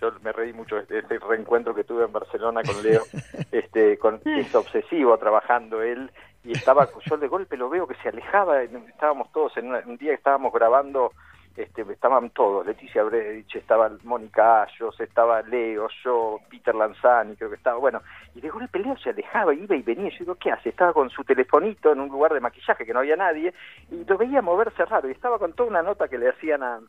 yo 0.00 0.12
me 0.22 0.30
reí 0.30 0.52
mucho 0.52 0.76
de 0.76 1.00
este 1.00 1.18
reencuentro 1.18 1.74
que 1.74 1.82
tuve 1.82 2.04
en 2.04 2.12
Barcelona 2.12 2.62
con 2.62 2.80
Leo, 2.80 3.02
este, 3.50 3.98
con 3.98 4.20
es 4.24 4.54
obsesivo 4.54 5.18
trabajando 5.18 5.82
él, 5.82 6.12
y 6.44 6.52
estaba, 6.52 6.88
yo 7.04 7.16
de 7.16 7.28
golpe 7.28 7.56
lo 7.56 7.68
veo 7.68 7.86
que 7.86 7.94
se 7.96 8.08
alejaba, 8.08 8.62
estábamos 8.62 9.30
todos 9.32 9.56
en 9.56 9.72
un 9.72 9.96
día 9.96 10.10
que 10.10 10.16
estábamos 10.16 10.52
grabando 10.52 11.12
este, 11.56 11.82
estaban 11.82 12.30
todos, 12.30 12.66
Leticia 12.66 13.02
Bredich, 13.02 13.56
estaba 13.56 13.90
Mónica 14.04 14.62
Ayos, 14.62 14.98
estaba 15.00 15.42
Leo, 15.42 15.88
yo, 16.02 16.38
Peter 16.48 16.74
Lanzani, 16.74 17.36
creo 17.36 17.50
que 17.50 17.56
estaba, 17.56 17.78
bueno, 17.78 18.00
y 18.34 18.40
de 18.40 18.48
golpe 18.48 18.78
Leo 18.78 18.96
se 18.96 19.10
alejaba, 19.10 19.52
iba 19.52 19.76
y 19.76 19.82
venía, 19.82 20.08
yo 20.10 20.18
digo, 20.20 20.34
¿qué 20.36 20.50
hace? 20.50 20.70
Estaba 20.70 20.92
con 20.92 21.10
su 21.10 21.24
telefonito 21.24 21.92
en 21.92 22.00
un 22.00 22.08
lugar 22.08 22.32
de 22.32 22.40
maquillaje 22.40 22.86
que 22.86 22.92
no 22.94 23.00
había 23.00 23.16
nadie, 23.16 23.52
y 23.90 24.04
lo 24.04 24.16
veía 24.16 24.40
moverse 24.40 24.84
raro, 24.86 25.08
y 25.08 25.12
estaba 25.12 25.38
con 25.38 25.52
toda 25.52 25.68
una 25.68 25.82
nota 25.82 26.08
que 26.08 26.16
le 26.16 26.30
hacían 26.30 26.62
a, 26.62 26.80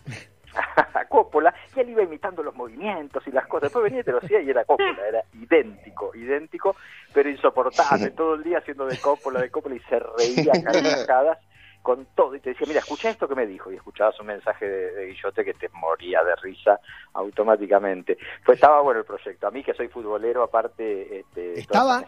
a 0.94 1.06
Coppola, 1.06 1.54
y 1.76 1.82
él 1.82 1.90
iba 1.90 2.04
imitando 2.04 2.42
los 2.42 2.56
movimientos 2.56 3.28
y 3.28 3.32
las 3.32 3.48
cosas, 3.48 3.64
después 3.64 3.84
venía 3.84 4.00
y 4.00 4.04
te 4.04 4.12
lo 4.14 4.20
hacía 4.20 4.40
y 4.40 4.50
era 4.50 4.64
Coppola, 4.64 5.08
era 5.08 5.24
idéntico, 5.34 6.16
idéntico, 6.16 6.78
pero 7.14 7.30
insoportable, 7.30 8.12
todo 8.12 8.36
el 8.36 8.44
día 8.44 8.60
haciendo 8.60 8.86
de 8.86 8.98
Coppola, 8.98 9.42
de 9.42 9.50
Coppola, 9.50 9.76
y 9.76 9.80
se 9.82 10.00
reía 10.00 10.54
carcajadas, 10.64 11.38
con 11.84 12.08
todo 12.16 12.34
y 12.34 12.40
te 12.40 12.52
decía, 12.52 12.66
mira, 12.66 12.80
escucha 12.80 13.10
esto 13.10 13.28
que 13.28 13.36
me 13.36 13.46
dijo 13.46 13.70
y 13.70 13.76
escuchabas 13.76 14.18
un 14.20 14.28
mensaje 14.28 14.68
de, 14.68 15.06
Guillote 15.08 15.44
que 15.44 15.54
te 15.54 15.70
moría 15.70 16.24
de 16.24 16.34
risa 16.38 16.80
automáticamente. 17.14 18.18
Pues 18.44 18.56
estaba 18.56 18.82
bueno 18.82 19.02
el 19.02 19.06
proyecto. 19.06 19.48
A 19.48 19.52
mí 19.52 19.64
que 19.64 19.74
soy 19.74 19.90
futbolero, 19.90 20.44
aparte... 20.44 21.20
Este, 21.20 21.60
¿Estaba? 21.60 22.02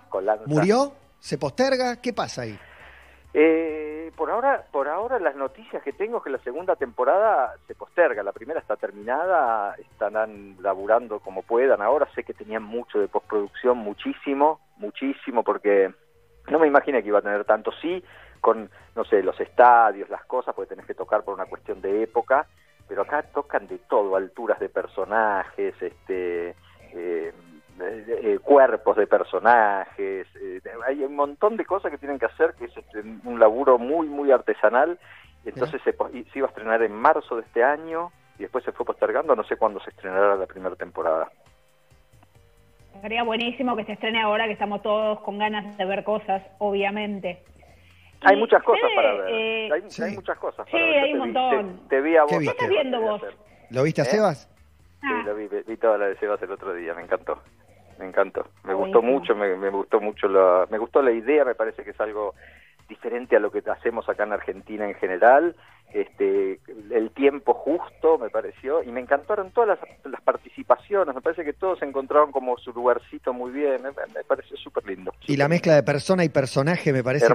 ¿Murió? 0.45 0.93
¿Se 1.19 1.37
posterga? 1.37 2.01
¿Qué 2.01 2.13
pasa 2.13 2.43
ahí? 2.43 2.57
Eh, 3.37 4.13
por 4.15 4.31
ahora, 4.31 4.63
por 4.71 4.87
ahora 4.87 5.19
las 5.19 5.35
noticias 5.35 5.83
que 5.83 5.91
tengo 5.91 6.19
es 6.19 6.23
que 6.23 6.29
la 6.29 6.39
segunda 6.39 6.77
temporada 6.77 7.53
se 7.67 7.75
posterga, 7.75 8.23
la 8.23 8.31
primera 8.31 8.61
está 8.61 8.77
terminada, 8.77 9.75
están 9.75 10.55
laburando 10.61 11.19
como 11.19 11.41
puedan. 11.41 11.81
Ahora 11.81 12.07
sé 12.15 12.23
que 12.23 12.33
tenían 12.33 12.63
mucho 12.63 12.97
de 12.97 13.09
postproducción, 13.09 13.77
muchísimo, 13.79 14.61
muchísimo, 14.77 15.43
porque 15.43 15.93
no 16.49 16.59
me 16.59 16.67
imaginé 16.67 17.01
que 17.01 17.09
iba 17.09 17.19
a 17.19 17.23
tener 17.23 17.43
tanto. 17.43 17.73
Sí, 17.81 18.01
con, 18.39 18.69
no 18.95 19.03
sé, 19.03 19.21
los 19.21 19.37
estadios, 19.41 20.09
las 20.09 20.23
cosas, 20.23 20.55
porque 20.55 20.69
tenés 20.69 20.85
que 20.85 20.93
tocar 20.93 21.25
por 21.25 21.33
una 21.33 21.47
cuestión 21.47 21.81
de 21.81 22.03
época, 22.03 22.47
pero 22.87 23.01
acá 23.01 23.21
tocan 23.33 23.67
de 23.67 23.79
todo, 23.79 24.15
alturas 24.15 24.61
de 24.61 24.69
personajes, 24.69 25.75
este, 25.81 26.55
eh, 26.93 27.24
eh, 27.79 28.39
cuerpos 28.41 28.97
de 28.97 29.07
personajes, 29.07 30.27
eh, 30.35 30.61
hay 30.87 31.03
un 31.03 31.15
montón 31.15 31.57
de 31.57 31.65
cosas 31.65 31.91
que 31.91 31.97
tienen 31.97 32.19
que 32.19 32.25
hacer, 32.25 32.53
que 32.57 32.65
es 32.65 32.77
este, 32.77 32.99
un 32.99 33.39
laburo 33.39 33.77
muy, 33.77 34.07
muy 34.07 34.31
artesanal, 34.31 34.97
entonces 35.45 35.81
se, 35.83 35.91
se 35.93 36.39
iba 36.39 36.47
a 36.47 36.49
estrenar 36.49 36.81
en 36.83 36.93
marzo 36.93 37.35
de 37.35 37.41
este 37.41 37.63
año, 37.63 38.11
y 38.37 38.43
después 38.43 38.63
se 38.63 38.71
fue 38.71 38.85
postergando, 38.85 39.35
no 39.35 39.43
sé 39.43 39.57
cuándo 39.57 39.79
se 39.79 39.89
estrenará 39.89 40.35
la 40.35 40.45
primera 40.45 40.75
temporada. 40.75 41.29
Sería 43.01 43.23
buenísimo 43.23 43.75
que 43.75 43.85
se 43.85 43.93
estrene 43.93 44.21
ahora, 44.21 44.45
que 44.45 44.53
estamos 44.53 44.81
todos 44.81 45.19
con 45.21 45.37
ganas 45.37 45.77
de 45.77 45.85
ver 45.85 46.03
cosas, 46.03 46.41
obviamente. 46.59 47.43
Hay 48.21 48.37
muchas 48.37 48.63
cosas 48.63 48.89
para 48.95 49.13
ver. 49.13 49.29
Eh, 49.29 49.69
hay, 49.71 49.81
muchas 50.15 50.37
cosas 50.39 50.67
para 50.69 50.71
sí, 50.71 50.77
hay 50.77 51.13
un 51.13 51.19
montón. 51.19 51.87
Te, 51.89 52.01
vi 52.01 52.15
a 52.15 52.23
vos. 52.23 52.31
¿Qué, 52.31 52.45
estás 52.45 52.69
viendo 52.69 53.01
vos? 53.01 53.21
¿Lo 53.69 53.83
viste 53.83 54.01
a 54.01 54.05
¿Eh? 54.05 54.07
Sebas? 54.07 54.49
Sí, 55.01 55.07
ah. 55.07 55.23
lo 55.25 55.35
vi, 55.35 55.47
vi 55.47 55.77
toda 55.77 55.97
la 55.97 56.07
de 56.07 56.15
Sebas 56.17 56.41
el 56.41 56.51
otro 56.51 56.73
día, 56.73 56.93
me 56.95 57.03
encantó. 57.03 57.39
Me 57.99 58.05
encantó. 58.05 58.47
Me 58.63 58.73
gustó 58.73 59.01
mucho, 59.01 59.35
me, 59.35 59.55
me 59.55 59.69
gustó 59.69 59.99
mucho 60.01 60.27
la, 60.27 60.67
me 60.69 60.77
gustó 60.77 61.01
la 61.01 61.11
idea, 61.11 61.45
me 61.45 61.55
parece 61.55 61.83
que 61.83 61.91
es 61.91 61.99
algo 61.99 62.33
diferente 62.87 63.35
a 63.35 63.39
lo 63.39 63.51
que 63.51 63.63
hacemos 63.69 64.07
acá 64.09 64.23
en 64.23 64.33
Argentina 64.33 64.85
en 64.87 64.95
general. 64.95 65.55
Este, 65.93 66.59
el 66.91 67.11
tiempo 67.11 67.53
justo 67.53 68.17
me 68.17 68.29
pareció 68.29 68.83
y 68.83 68.87
me 68.87 68.99
encantaron 68.99 69.51
todas 69.51 69.79
las, 70.03 70.21
participaciones. 70.21 71.15
Me 71.15 71.21
parece 71.21 71.45
que 71.45 71.53
todos 71.53 71.81
encontraron 71.83 72.31
como 72.31 72.57
su 72.57 72.73
lugarcito 72.73 73.31
muy 73.31 73.51
bien. 73.51 73.81
Me, 73.83 74.23
pareció 74.23 74.57
súper 74.57 74.85
lindo. 74.87 75.13
Y 75.27 75.37
la 75.37 75.47
mezcla 75.47 75.75
de 75.75 75.83
persona 75.83 76.25
y 76.25 76.29
personaje 76.29 76.91
me 76.91 77.03
parece 77.03 77.27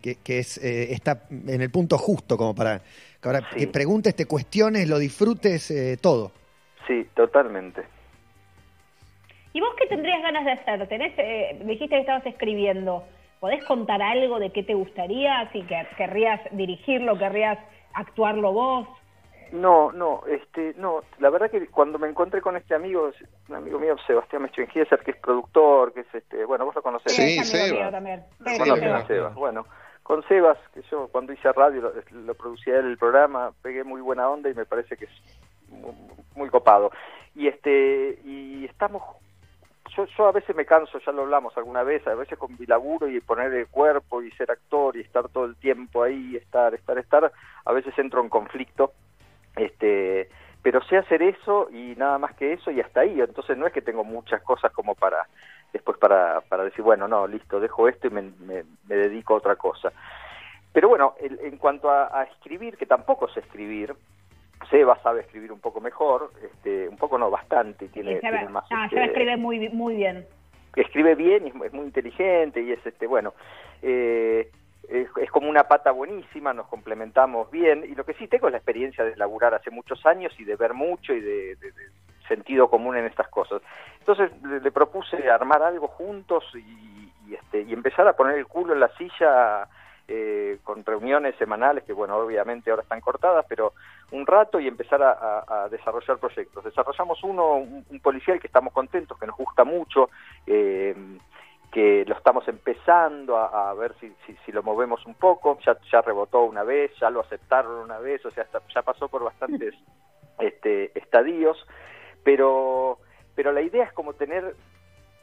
que, 0.00 0.16
que, 0.16 0.38
es, 0.38 0.58
eh, 0.58 0.92
está 0.92 1.26
en 1.30 1.60
el 1.60 1.70
punto 1.70 1.96
justo 1.96 2.36
como 2.36 2.54
para 2.54 2.80
que 3.20 3.28
ahora 3.28 3.48
que 3.56 3.68
preguntes, 3.68 4.16
te 4.16 4.26
cuestiones, 4.26 4.88
lo 4.88 4.98
disfrutes 4.98 5.70
eh, 5.70 5.96
todo. 6.00 6.32
Sí, 6.86 7.06
totalmente. 7.14 7.82
¿Y 9.52 9.60
vos 9.60 9.70
qué 9.76 9.86
tendrías 9.86 10.22
ganas 10.22 10.44
de 10.44 10.52
hacer? 10.52 10.86
Tenés, 10.88 11.12
eh, 11.18 11.58
dijiste 11.64 11.94
que 11.94 12.00
estabas 12.00 12.26
escribiendo. 12.26 13.04
¿Podés 13.40 13.64
contar 13.64 14.02
algo 14.02 14.38
de 14.38 14.50
qué 14.50 14.62
te 14.62 14.74
gustaría? 14.74 15.48
Si 15.52 15.62
que 15.62 15.86
querrías 15.96 16.40
dirigirlo, 16.50 17.18
querrías 17.18 17.58
actuarlo 17.94 18.52
vos. 18.52 18.88
No, 19.52 19.92
no, 19.92 20.22
este, 20.26 20.74
no, 20.76 21.00
la 21.18 21.30
verdad 21.30 21.50
que 21.50 21.68
cuando 21.68 21.98
me 21.98 22.08
encontré 22.08 22.42
con 22.42 22.56
este 22.56 22.74
amigo, 22.74 23.10
un 23.48 23.54
amigo 23.54 23.78
mío, 23.78 23.96
Sebastián 24.06 24.42
Mestringieser, 24.42 24.98
que 24.98 25.12
es 25.12 25.16
productor, 25.16 25.94
que 25.94 26.00
es 26.00 26.14
este, 26.14 26.44
bueno, 26.44 26.66
vos 26.66 26.74
lo 26.74 26.82
conocés. 26.82 27.14
Sí, 27.14 27.42
Sebas. 27.44 27.90
también. 27.90 28.24
Sebas. 29.06 29.34
Bueno, 29.34 29.66
con 30.02 30.22
Sebas, 30.28 30.58
que 30.74 30.82
yo 30.90 31.08
cuando 31.08 31.32
hice 31.32 31.50
radio 31.52 31.92
lo, 32.10 32.34
producía 32.34 32.78
él 32.78 32.86
el 32.86 32.98
programa, 32.98 33.52
pegué 33.62 33.84
muy 33.84 34.02
buena 34.02 34.28
onda 34.28 34.50
y 34.50 34.54
me 34.54 34.66
parece 34.66 34.96
que 34.96 35.06
es 35.06 35.10
muy, 35.68 35.94
muy 36.34 36.50
copado. 36.50 36.90
Y 37.34 37.46
este, 37.46 38.18
y 38.24 38.66
estamos 38.66 39.02
yo, 39.96 40.26
a 40.26 40.32
veces 40.32 40.54
me 40.54 40.64
canso, 40.64 40.98
ya 40.98 41.12
lo 41.12 41.22
hablamos 41.22 41.56
alguna 41.56 41.82
vez, 41.82 42.06
a 42.06 42.14
veces 42.14 42.38
con 42.38 42.56
mi 42.58 42.66
laburo 42.66 43.08
y 43.08 43.20
poner 43.20 43.52
el 43.52 43.66
cuerpo 43.68 44.22
y 44.22 44.30
ser 44.32 44.50
actor 44.50 44.96
y 44.96 45.00
estar 45.00 45.28
todo 45.28 45.44
el 45.44 45.56
tiempo 45.56 46.02
ahí, 46.02 46.36
estar, 46.36 46.74
estar, 46.74 46.98
estar, 46.98 47.32
a 47.64 47.72
veces 47.72 47.98
entro 47.98 48.22
en 48.22 48.28
conflicto, 48.28 48.92
este, 49.56 50.28
pero 50.62 50.82
sé 50.84 50.96
hacer 50.96 51.22
eso 51.22 51.68
y 51.70 51.94
nada 51.96 52.18
más 52.18 52.34
que 52.34 52.52
eso 52.52 52.70
y 52.70 52.80
hasta 52.80 53.00
ahí, 53.00 53.20
entonces 53.20 53.56
no 53.56 53.66
es 53.66 53.72
que 53.72 53.82
tengo 53.82 54.04
muchas 54.04 54.42
cosas 54.42 54.72
como 54.72 54.94
para 54.94 55.26
después 55.72 55.98
para, 55.98 56.40
para 56.42 56.64
decir, 56.64 56.82
bueno, 56.82 57.08
no, 57.08 57.26
listo, 57.26 57.60
dejo 57.60 57.88
esto 57.88 58.06
y 58.06 58.10
me, 58.10 58.22
me, 58.40 58.64
dedico 58.86 59.34
a 59.34 59.38
otra 59.38 59.56
cosa. 59.56 59.92
Pero 60.72 60.88
bueno, 60.88 61.14
en 61.20 61.58
cuanto 61.58 61.90
a, 61.90 62.18
a 62.18 62.24
escribir, 62.24 62.76
que 62.76 62.86
tampoco 62.86 63.28
sé 63.28 63.40
escribir, 63.40 63.94
Seba 64.70 64.98
sabe 65.02 65.20
escribir 65.20 65.52
un 65.52 65.60
poco 65.60 65.80
mejor, 65.80 66.30
este, 66.42 66.88
un 66.88 66.96
poco 66.96 67.18
no, 67.18 67.30
bastante, 67.30 67.88
tiene, 67.88 68.16
tiene 68.16 68.48
más... 68.48 68.64
Ah, 68.70 68.88
Seba 68.88 69.04
escribe 69.04 69.36
muy, 69.36 69.68
muy 69.70 69.96
bien. 69.96 70.26
Escribe 70.76 71.14
bien 71.14 71.46
y 71.46 71.48
es, 71.48 71.72
muy 71.72 71.86
inteligente 71.86 72.62
y 72.62 72.72
es, 72.72 72.84
este 72.84 73.06
bueno, 73.06 73.34
eh, 73.82 74.50
es, 74.88 75.30
como 75.30 75.48
una 75.48 75.64
pata 75.64 75.90
buenísima, 75.90 76.52
nos 76.52 76.66
complementamos 76.66 77.50
bien 77.50 77.84
y 77.84 77.94
lo 77.94 78.04
que 78.04 78.14
sí 78.14 78.28
tengo 78.28 78.48
es 78.48 78.52
la 78.52 78.58
experiencia 78.58 79.04
de 79.04 79.16
laburar 79.16 79.54
hace 79.54 79.70
muchos 79.70 80.04
años 80.06 80.32
y 80.38 80.44
de 80.44 80.56
ver 80.56 80.74
mucho 80.74 81.12
y 81.12 81.20
de, 81.20 81.56
sentido 82.26 82.68
común 82.68 82.96
en 82.96 83.06
estas 83.06 83.28
cosas. 83.28 83.62
Entonces 84.00 84.30
le, 84.42 84.70
propuse 84.70 85.30
armar 85.30 85.62
algo 85.62 85.88
juntos 85.88 86.44
y, 86.54 87.10
y, 87.26 87.34
este, 87.34 87.62
y 87.62 87.72
empezar 87.72 88.06
a 88.06 88.12
poner 88.12 88.36
el 88.36 88.46
culo 88.46 88.74
en 88.74 88.80
la 88.80 88.88
silla 88.96 89.66
eh, 90.10 90.58
con 90.64 90.84
reuniones 90.86 91.36
semanales 91.36 91.84
que, 91.84 91.92
bueno, 91.92 92.16
obviamente 92.16 92.70
ahora 92.70 92.82
están 92.82 93.02
cortadas, 93.02 93.44
pero 93.46 93.74
un 94.10 94.26
rato 94.26 94.58
y 94.58 94.66
empezar 94.66 95.02
a, 95.02 95.68
desarrollar 95.70 96.16
proyectos. 96.16 96.64
Desarrollamos 96.64 97.22
uno, 97.24 97.56
un, 97.56 98.00
policial 98.00 98.40
que 98.40 98.46
estamos 98.46 98.72
contentos, 98.72 99.18
que 99.18 99.26
nos 99.26 99.36
gusta 99.36 99.64
mucho, 99.64 100.08
eh, 100.46 100.96
que 101.70 102.06
lo 102.06 102.16
estamos 102.16 102.48
empezando 102.48 103.36
a, 103.36 103.74
ver 103.74 103.94
si, 104.00 104.10
si, 104.46 104.50
lo 104.50 104.62
movemos 104.62 105.04
un 105.04 105.14
poco, 105.14 105.58
ya, 105.66 105.76
ya 105.92 106.00
rebotó 106.00 106.44
una 106.44 106.62
vez, 106.62 106.90
ya 106.98 107.10
lo 107.10 107.20
aceptaron 107.20 107.76
una 107.76 107.98
vez, 107.98 108.24
o 108.24 108.30
sea, 108.30 108.46
ya 108.74 108.82
pasó 108.82 109.08
por 109.08 109.24
bastantes 109.24 109.74
este, 110.38 110.98
estadios, 110.98 111.66
pero, 112.24 112.98
pero 113.34 113.52
la 113.52 113.60
idea 113.60 113.84
es 113.84 113.92
como 113.92 114.14
tener 114.14 114.56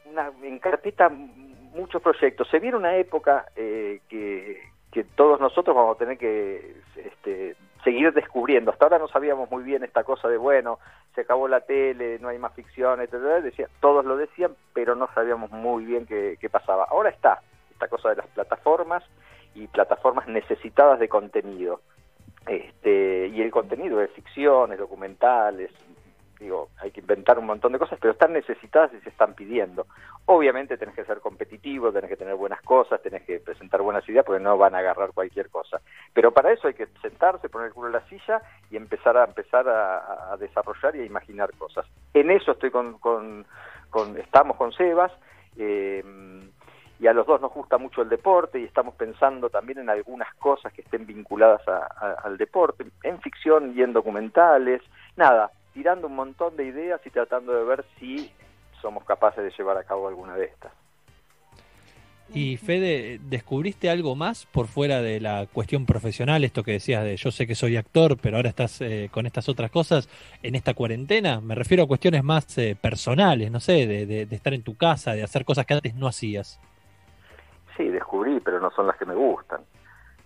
una, 0.04 0.30
en 0.42 0.60
carpeta 0.60 1.10
muchos 1.76 2.00
proyectos. 2.00 2.48
Se 2.50 2.58
viene 2.58 2.76
una 2.76 2.96
época 2.96 3.46
eh, 3.56 4.00
que, 4.08 4.60
que 4.96 5.04
todos 5.04 5.38
nosotros 5.40 5.76
vamos 5.76 5.96
a 5.96 5.98
tener 5.98 6.16
que 6.16 6.74
este, 6.96 7.54
seguir 7.84 8.14
descubriendo. 8.14 8.70
Hasta 8.70 8.86
ahora 8.86 8.98
no 8.98 9.08
sabíamos 9.08 9.50
muy 9.50 9.62
bien 9.62 9.84
esta 9.84 10.04
cosa 10.04 10.26
de, 10.26 10.38
bueno, 10.38 10.78
se 11.14 11.20
acabó 11.20 11.48
la 11.48 11.60
tele, 11.60 12.18
no 12.18 12.28
hay 12.28 12.38
más 12.38 12.54
ficción, 12.54 13.02
etc. 13.02 13.42
Decía, 13.42 13.68
todos 13.80 14.06
lo 14.06 14.16
decían, 14.16 14.56
pero 14.72 14.94
no 14.94 15.06
sabíamos 15.12 15.50
muy 15.50 15.84
bien 15.84 16.06
qué, 16.06 16.38
qué 16.40 16.48
pasaba. 16.48 16.86
Ahora 16.88 17.10
está 17.10 17.42
esta 17.72 17.88
cosa 17.88 18.08
de 18.08 18.16
las 18.16 18.26
plataformas 18.28 19.04
y 19.54 19.66
plataformas 19.66 20.26
necesitadas 20.28 20.98
de 20.98 21.10
contenido. 21.10 21.82
Este, 22.46 23.26
y 23.26 23.42
el 23.42 23.50
contenido 23.50 23.98
de 23.98 24.08
ficciones, 24.08 24.78
documentales, 24.78 25.72
digo, 26.38 26.68
hay 26.78 26.90
que 26.90 27.00
inventar 27.00 27.38
un 27.38 27.46
montón 27.46 27.72
de 27.72 27.78
cosas, 27.78 27.98
pero 28.00 28.12
están 28.12 28.32
necesitadas 28.32 28.92
y 28.94 29.00
se 29.00 29.08
están 29.08 29.34
pidiendo. 29.34 29.86
Obviamente 30.26 30.76
tenés 30.76 30.94
que 30.94 31.04
ser 31.04 31.20
competitivo, 31.20 31.92
tenés 31.92 32.10
que 32.10 32.16
tener 32.16 32.34
buenas 32.34 32.60
cosas, 32.62 33.02
tenés 33.02 33.22
que 33.22 33.40
presentar 33.40 33.82
buenas 33.82 34.08
ideas, 34.08 34.24
porque 34.24 34.42
no 34.42 34.58
van 34.58 34.74
a 34.74 34.78
agarrar 34.78 35.12
cualquier 35.12 35.48
cosa. 35.50 35.80
Pero 36.12 36.32
para 36.32 36.52
eso 36.52 36.68
hay 36.68 36.74
que 36.74 36.88
sentarse, 37.00 37.48
poner 37.48 37.68
el 37.68 37.74
culo 37.74 37.88
en 37.88 37.94
la 37.94 38.08
silla 38.08 38.42
y 38.70 38.76
empezar 38.76 39.16
a 39.16 39.24
empezar 39.24 39.68
a, 39.68 40.36
desarrollar 40.38 40.96
y 40.96 41.00
a 41.00 41.04
imaginar 41.04 41.50
cosas. 41.56 41.86
En 42.12 42.30
eso 42.30 42.52
estoy 42.52 42.70
con, 42.70 42.98
con, 42.98 43.46
con 43.90 44.18
estamos 44.18 44.56
con 44.56 44.72
Sebas. 44.72 45.12
Eh, 45.58 46.04
y 46.98 47.06
a 47.06 47.12
los 47.12 47.26
dos 47.26 47.40
nos 47.40 47.52
gusta 47.52 47.78
mucho 47.78 48.02
el 48.02 48.08
deporte 48.08 48.58
y 48.58 48.64
estamos 48.64 48.94
pensando 48.94 49.50
también 49.50 49.78
en 49.78 49.90
algunas 49.90 50.32
cosas 50.36 50.72
que 50.72 50.80
estén 50.80 51.06
vinculadas 51.06 51.60
al 52.24 52.38
deporte, 52.38 52.86
en 53.02 53.20
ficción 53.20 53.74
y 53.76 53.82
en 53.82 53.92
documentales, 53.92 54.80
nada, 55.16 55.50
tirando 55.76 56.06
un 56.06 56.16
montón 56.16 56.56
de 56.56 56.64
ideas 56.64 57.02
y 57.04 57.10
tratando 57.10 57.52
de 57.52 57.62
ver 57.62 57.84
si 58.00 58.32
somos 58.80 59.04
capaces 59.04 59.44
de 59.44 59.50
llevar 59.50 59.76
a 59.76 59.84
cabo 59.84 60.08
alguna 60.08 60.34
de 60.34 60.46
estas. 60.46 60.72
Y 62.32 62.56
Fede, 62.56 63.20
¿descubriste 63.22 63.90
algo 63.90 64.16
más 64.16 64.46
por 64.46 64.68
fuera 64.68 65.02
de 65.02 65.20
la 65.20 65.46
cuestión 65.52 65.84
profesional? 65.84 66.44
Esto 66.44 66.64
que 66.64 66.72
decías 66.72 67.04
de 67.04 67.16
yo 67.16 67.30
sé 67.30 67.46
que 67.46 67.54
soy 67.54 67.76
actor, 67.76 68.16
pero 68.20 68.36
ahora 68.38 68.48
estás 68.48 68.80
eh, 68.80 69.10
con 69.12 69.26
estas 69.26 69.50
otras 69.50 69.70
cosas 69.70 70.08
en 70.42 70.54
esta 70.54 70.72
cuarentena. 70.72 71.42
Me 71.42 71.54
refiero 71.54 71.84
a 71.84 71.86
cuestiones 71.86 72.24
más 72.24 72.56
eh, 72.56 72.74
personales, 72.80 73.50
no 73.50 73.60
sé, 73.60 73.86
de, 73.86 74.06
de, 74.06 74.34
estar 74.34 74.54
en 74.54 74.62
tu 74.62 74.76
casa, 74.76 75.12
de 75.12 75.22
hacer 75.22 75.44
cosas 75.44 75.66
que 75.66 75.74
antes 75.74 75.94
no 75.94 76.08
hacías. 76.08 76.58
Sí, 77.76 77.86
descubrí, 77.88 78.40
pero 78.40 78.60
no 78.60 78.70
son 78.70 78.86
las 78.86 78.96
que 78.96 79.04
me 79.04 79.14
gustan. 79.14 79.60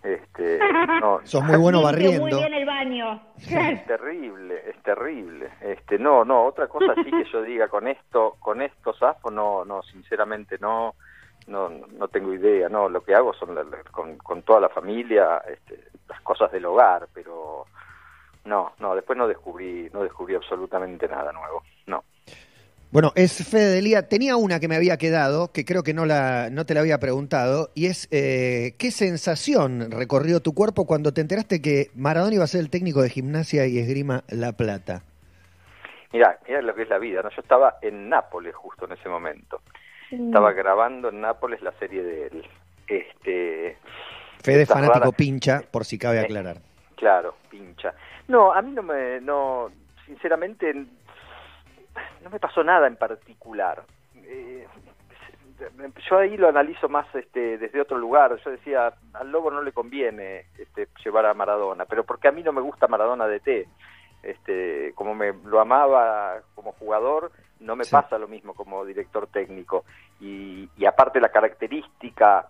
Este, 0.02 0.58
no, 1.00 1.20
Sos 1.24 1.42
muy 1.44 1.56
bueno 1.56 1.82
barriendo. 1.84 2.22
Muy 2.22 2.34
bien 2.34 2.54
el 2.54 2.66
baño. 2.66 3.20
Es 3.36 3.86
terrible, 3.86 4.62
es 4.68 4.82
terrible. 4.82 5.50
Este, 5.60 5.98
no, 5.98 6.24
no, 6.24 6.44
otra 6.44 6.68
cosa 6.68 6.94
sí 6.94 7.10
que 7.10 7.24
yo 7.30 7.42
diga 7.42 7.68
con 7.68 7.86
esto, 7.88 8.36
con 8.38 8.62
estos 8.62 8.98
zafo, 8.98 9.30
no, 9.30 9.64
no, 9.64 9.82
sinceramente 9.82 10.56
no, 10.58 10.94
no, 11.46 11.68
no 11.68 12.08
tengo 12.08 12.32
idea. 12.32 12.68
No, 12.68 12.88
lo 12.88 13.02
que 13.02 13.14
hago 13.14 13.34
son 13.34 13.56
con, 13.90 14.16
con 14.18 14.42
toda 14.42 14.60
la 14.60 14.68
familia, 14.68 15.42
este, 15.48 15.84
las 16.08 16.20
cosas 16.22 16.50
del 16.52 16.64
hogar, 16.64 17.08
pero 17.12 17.66
no, 18.44 18.72
no, 18.78 18.94
después 18.94 19.18
no 19.18 19.28
descubrí, 19.28 19.90
no 19.92 20.02
descubrí 20.02 20.34
absolutamente 20.34 21.06
nada 21.08 21.32
nuevo. 21.32 21.62
No. 21.86 22.04
Bueno, 22.92 23.12
es 23.14 23.48
Fede 23.48 23.72
Delía. 23.72 24.09
Tenía 24.09 24.35
una 24.37 24.59
que 24.59 24.66
me 24.66 24.74
había 24.74 24.96
quedado, 24.96 25.53
que 25.53 25.64
creo 25.64 25.85
que 25.85 25.94
no, 25.94 26.07
la, 26.07 26.48
no 26.50 26.66
te 26.66 26.74
la 26.74 26.81
había 26.81 26.98
preguntado, 26.98 27.70
y 27.76 27.87
es 27.87 28.09
eh, 28.11 28.74
¿qué 28.79 28.90
sensación 28.90 29.92
recorrió 29.92 30.40
tu 30.40 30.55
cuerpo 30.55 30.87
cuando 30.87 31.14
te 31.14 31.20
enteraste 31.20 31.62
que 31.62 31.90
Maradona 31.94 32.35
iba 32.35 32.44
a 32.44 32.48
ser 32.48 32.61
el 32.61 32.68
técnico 32.68 33.00
de 33.00 33.11
gimnasia 33.11 33.66
y 33.68 33.79
esgrima 33.79 34.24
La 34.29 34.55
Plata? 34.55 35.05
Mira, 36.12 36.40
mira 36.48 36.62
lo 36.62 36.74
que 36.74 36.83
es 36.83 36.88
la 36.88 36.98
vida, 36.98 37.22
¿no? 37.22 37.31
Yo 37.31 37.40
estaba 37.40 37.79
en 37.81 38.09
Nápoles 38.09 38.57
justo 38.57 38.87
en 38.87 38.92
ese 38.92 39.09
momento. 39.09 39.61
Estaba 40.11 40.53
grabando 40.53 41.11
en 41.11 41.20
Nápoles 41.20 41.62
la 41.62 41.70
serie 41.79 42.03
de 42.03 42.26
él. 42.26 42.44
Este, 42.88 43.76
Fede 44.42 44.66
fanático 44.66 45.12
pincha, 45.12 45.62
por 45.70 45.85
si 45.85 45.96
cabe 45.96 46.18
aclarar. 46.18 46.57
claro, 46.96 47.37
pincha. 47.48 47.94
No, 48.26 48.53
a 48.53 48.61
mí 48.62 48.72
no 48.72 48.83
me, 48.83 49.20
no, 49.20 49.70
sinceramente 50.07 50.74
no 52.22 52.30
me 52.30 52.38
pasó 52.38 52.62
nada 52.62 52.86
en 52.86 52.96
particular. 52.96 53.82
Eh, 54.16 54.66
yo 56.08 56.18
ahí 56.18 56.36
lo 56.36 56.48
analizo 56.48 56.88
más 56.88 57.06
este, 57.14 57.58
desde 57.58 57.80
otro 57.80 57.98
lugar. 57.98 58.36
Yo 58.44 58.50
decía, 58.50 58.92
al 59.12 59.30
Lobo 59.30 59.50
no 59.50 59.62
le 59.62 59.72
conviene 59.72 60.46
este, 60.58 60.88
llevar 61.04 61.26
a 61.26 61.34
Maradona, 61.34 61.84
pero 61.84 62.04
porque 62.04 62.28
a 62.28 62.32
mí 62.32 62.42
no 62.42 62.52
me 62.52 62.60
gusta 62.60 62.88
Maradona 62.88 63.26
de 63.26 63.40
T. 63.40 63.68
Este, 64.22 64.92
como 64.94 65.14
me 65.14 65.32
lo 65.32 65.60
amaba 65.60 66.40
como 66.54 66.72
jugador, 66.72 67.32
no 67.60 67.74
me 67.74 67.84
pasa 67.86 68.18
lo 68.18 68.28
mismo 68.28 68.54
como 68.54 68.84
director 68.84 69.26
técnico. 69.28 69.84
Y, 70.20 70.68
y 70.76 70.84
aparte 70.86 71.20
la 71.20 71.30
característica 71.30 72.48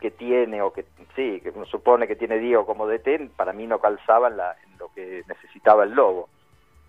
que 0.00 0.10
tiene 0.10 0.62
o 0.62 0.72
que 0.72 0.84
sí, 1.14 1.40
que 1.40 1.50
uno 1.54 1.64
supone 1.66 2.08
que 2.08 2.16
tiene 2.16 2.38
Diego 2.38 2.66
como 2.66 2.88
DT, 2.88 3.30
para 3.36 3.52
mí 3.52 3.66
no 3.66 3.78
calzaba 3.78 4.28
en, 4.28 4.36
la, 4.36 4.56
en 4.66 4.78
lo 4.78 4.92
que 4.92 5.22
necesitaba 5.28 5.84
el 5.84 5.92
Lobo. 5.92 6.28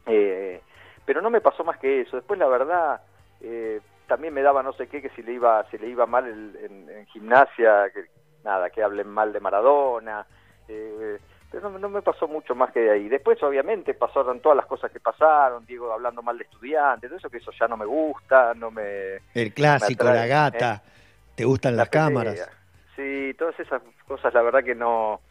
Eh, 0.07 0.61
pero 1.05 1.21
no 1.21 1.29
me 1.29 1.41
pasó 1.41 1.63
más 1.63 1.77
que 1.77 2.01
eso. 2.01 2.17
Después 2.17 2.39
la 2.39 2.47
verdad 2.47 3.01
eh, 3.41 3.81
también 4.07 4.33
me 4.33 4.41
daba 4.41 4.63
no 4.63 4.73
sé 4.73 4.87
qué 4.87 5.01
que 5.01 5.09
si 5.09 5.23
le 5.23 5.33
iba 5.33 5.63
se 5.69 5.77
le 5.77 5.87
iba 5.87 6.05
mal 6.05 6.27
en, 6.27 7.05
gimnasia, 7.07 7.89
que 7.93 8.05
nada, 8.43 8.69
que 8.69 8.83
hablen 8.83 9.07
mal 9.07 9.33
de 9.33 9.39
Maradona. 9.39 10.25
Eh, 10.67 11.17
pero 11.51 11.69
no, 11.69 11.87
me 11.87 12.01
pasó 12.01 12.27
mucho 12.27 12.55
más 12.55 12.71
que 12.71 12.79
de 12.79 12.91
ahí. 12.91 13.07
Después, 13.07 13.41
obviamente, 13.43 13.93
pasaron 13.93 14.39
todas 14.39 14.55
las 14.55 14.65
cosas 14.65 14.91
que 14.91 14.99
pasaron, 14.99 15.63
Diego 15.67 15.91
hablando 15.93 16.23
mal 16.23 16.35
de 16.35 16.45
estudiantes, 16.45 17.07
todo 17.07 17.17
eso 17.19 17.29
que 17.29 17.37
eso 17.37 17.51
ya 17.51 17.67
no 17.67 17.77
me 17.77 17.85
gusta, 17.85 18.55
no 18.55 18.71
me... 18.71 19.19
El 19.35 19.53
clásico, 19.53 20.05
la 20.05 20.25
gata, 20.25 20.81
¿eh? 20.83 20.89
¿te 21.35 21.45
gustan 21.45 21.77
las 21.77 21.89
cámaras? 21.89 22.49
Sí, 22.95 23.35
todas 23.37 23.59
esas 23.59 23.83
cosas 24.07 24.33
la 24.33 24.41
verdad 24.41 24.63
que 24.63 24.73
no, 24.73 25.21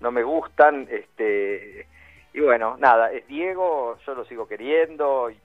no 0.00 0.10
me 0.10 0.24
gustan. 0.24 0.88
este 0.90 1.86
y 2.34 2.40
bueno, 2.40 2.76
nada, 2.78 3.12
es 3.12 3.26
Diego, 3.26 3.98
yo 4.06 4.14
lo 4.14 4.24
sigo 4.24 4.46
queriendo 4.46 5.30
y, 5.30 5.36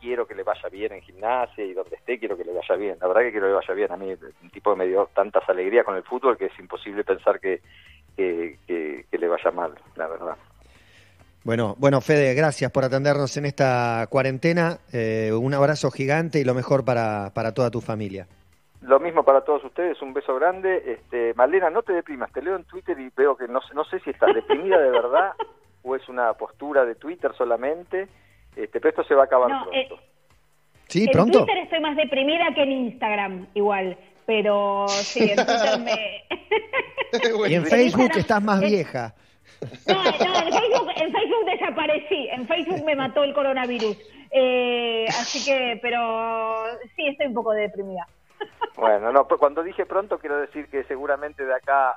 quiero 0.00 0.26
que 0.26 0.34
le 0.34 0.42
vaya 0.42 0.68
bien 0.68 0.92
en 0.92 1.00
gimnasia 1.00 1.64
y 1.64 1.72
donde 1.72 1.96
esté 1.96 2.18
quiero 2.18 2.36
que 2.36 2.44
le 2.44 2.52
vaya 2.52 2.76
bien. 2.76 2.98
La 3.00 3.08
verdad 3.08 3.22
que 3.22 3.30
quiero 3.30 3.46
que 3.46 3.52
le 3.52 3.56
vaya 3.56 3.72
bien. 3.72 3.90
A 3.90 3.96
mí 3.96 4.12
un 4.42 4.50
tipo 4.50 4.70
que 4.70 4.78
me 4.78 4.86
dio 4.86 5.08
tantas 5.14 5.48
alegrías 5.48 5.82
con 5.82 5.96
el 5.96 6.02
fútbol 6.02 6.36
que 6.36 6.44
es 6.44 6.58
imposible 6.58 7.04
pensar 7.04 7.40
que, 7.40 7.62
que, 8.14 9.06
le 9.10 9.28
vaya 9.28 9.50
mal, 9.50 9.72
la 9.96 10.06
verdad. 10.06 10.36
Bueno, 11.42 11.74
bueno, 11.78 12.02
Fede, 12.02 12.34
gracias 12.34 12.70
por 12.70 12.84
atendernos 12.84 13.34
en 13.38 13.46
esta 13.46 14.06
cuarentena. 14.10 14.76
Eh, 14.92 15.32
un 15.32 15.54
abrazo 15.54 15.90
gigante 15.90 16.38
y 16.38 16.44
lo 16.44 16.52
mejor 16.52 16.84
para, 16.84 17.32
para 17.32 17.54
toda 17.54 17.70
tu 17.70 17.80
familia. 17.80 18.26
Lo 18.82 19.00
mismo 19.00 19.24
para 19.24 19.40
todos 19.40 19.64
ustedes, 19.64 20.02
un 20.02 20.12
beso 20.12 20.34
grande. 20.34 20.82
Este, 20.84 21.32
Malena, 21.32 21.70
no 21.70 21.82
te 21.82 21.94
deprimas, 21.94 22.30
te 22.30 22.42
leo 22.42 22.56
en 22.56 22.64
Twitter 22.64 23.00
y 23.00 23.10
veo 23.16 23.38
que 23.38 23.48
no, 23.48 23.60
no 23.72 23.84
sé 23.84 24.00
si 24.00 24.10
estás 24.10 24.34
deprimida 24.34 24.78
de 24.78 24.90
verdad 24.90 25.32
o 25.84 25.94
es 25.94 26.08
una 26.08 26.32
postura 26.32 26.84
de 26.84 26.94
Twitter 26.96 27.32
solamente, 27.36 28.08
este, 28.56 28.80
pero 28.80 28.88
esto 28.88 29.04
se 29.04 29.14
va 29.14 29.22
a 29.22 29.26
acabar 29.26 29.48
pronto. 29.48 29.72
Eh, 29.72 29.88
sí, 30.88 31.06
pronto. 31.08 31.38
En 31.38 31.44
Twitter 31.44 31.62
estoy 31.62 31.80
más 31.80 31.96
deprimida 31.96 32.46
que 32.54 32.62
en 32.62 32.72
Instagram, 32.72 33.46
igual, 33.54 33.96
pero 34.26 34.86
sí, 34.88 35.30
en 35.30 35.36
Twitter 35.36 35.78
me... 35.80 36.24
y 37.50 37.54
en 37.54 37.66
Facebook 37.66 38.10
estás 38.16 38.42
más 38.42 38.60
vieja. 38.60 39.14
No, 39.86 39.94
no, 39.94 40.10
en 40.10 40.52
Facebook, 40.52 40.90
en 40.96 41.12
Facebook 41.12 41.44
desaparecí, 41.46 42.28
en 42.28 42.48
Facebook 42.48 42.84
me 42.84 42.96
mató 42.96 43.22
el 43.22 43.34
coronavirus. 43.34 43.96
Eh, 44.30 45.06
así 45.08 45.44
que, 45.44 45.78
pero 45.80 46.64
sí, 46.96 47.06
estoy 47.06 47.26
un 47.26 47.34
poco 47.34 47.52
deprimida. 47.52 48.06
Bueno, 48.76 49.12
no, 49.12 49.28
pues 49.28 49.38
cuando 49.38 49.62
dije 49.62 49.86
pronto 49.86 50.18
quiero 50.18 50.38
decir 50.38 50.68
que 50.68 50.84
seguramente 50.84 51.44
de 51.44 51.54
acá, 51.54 51.96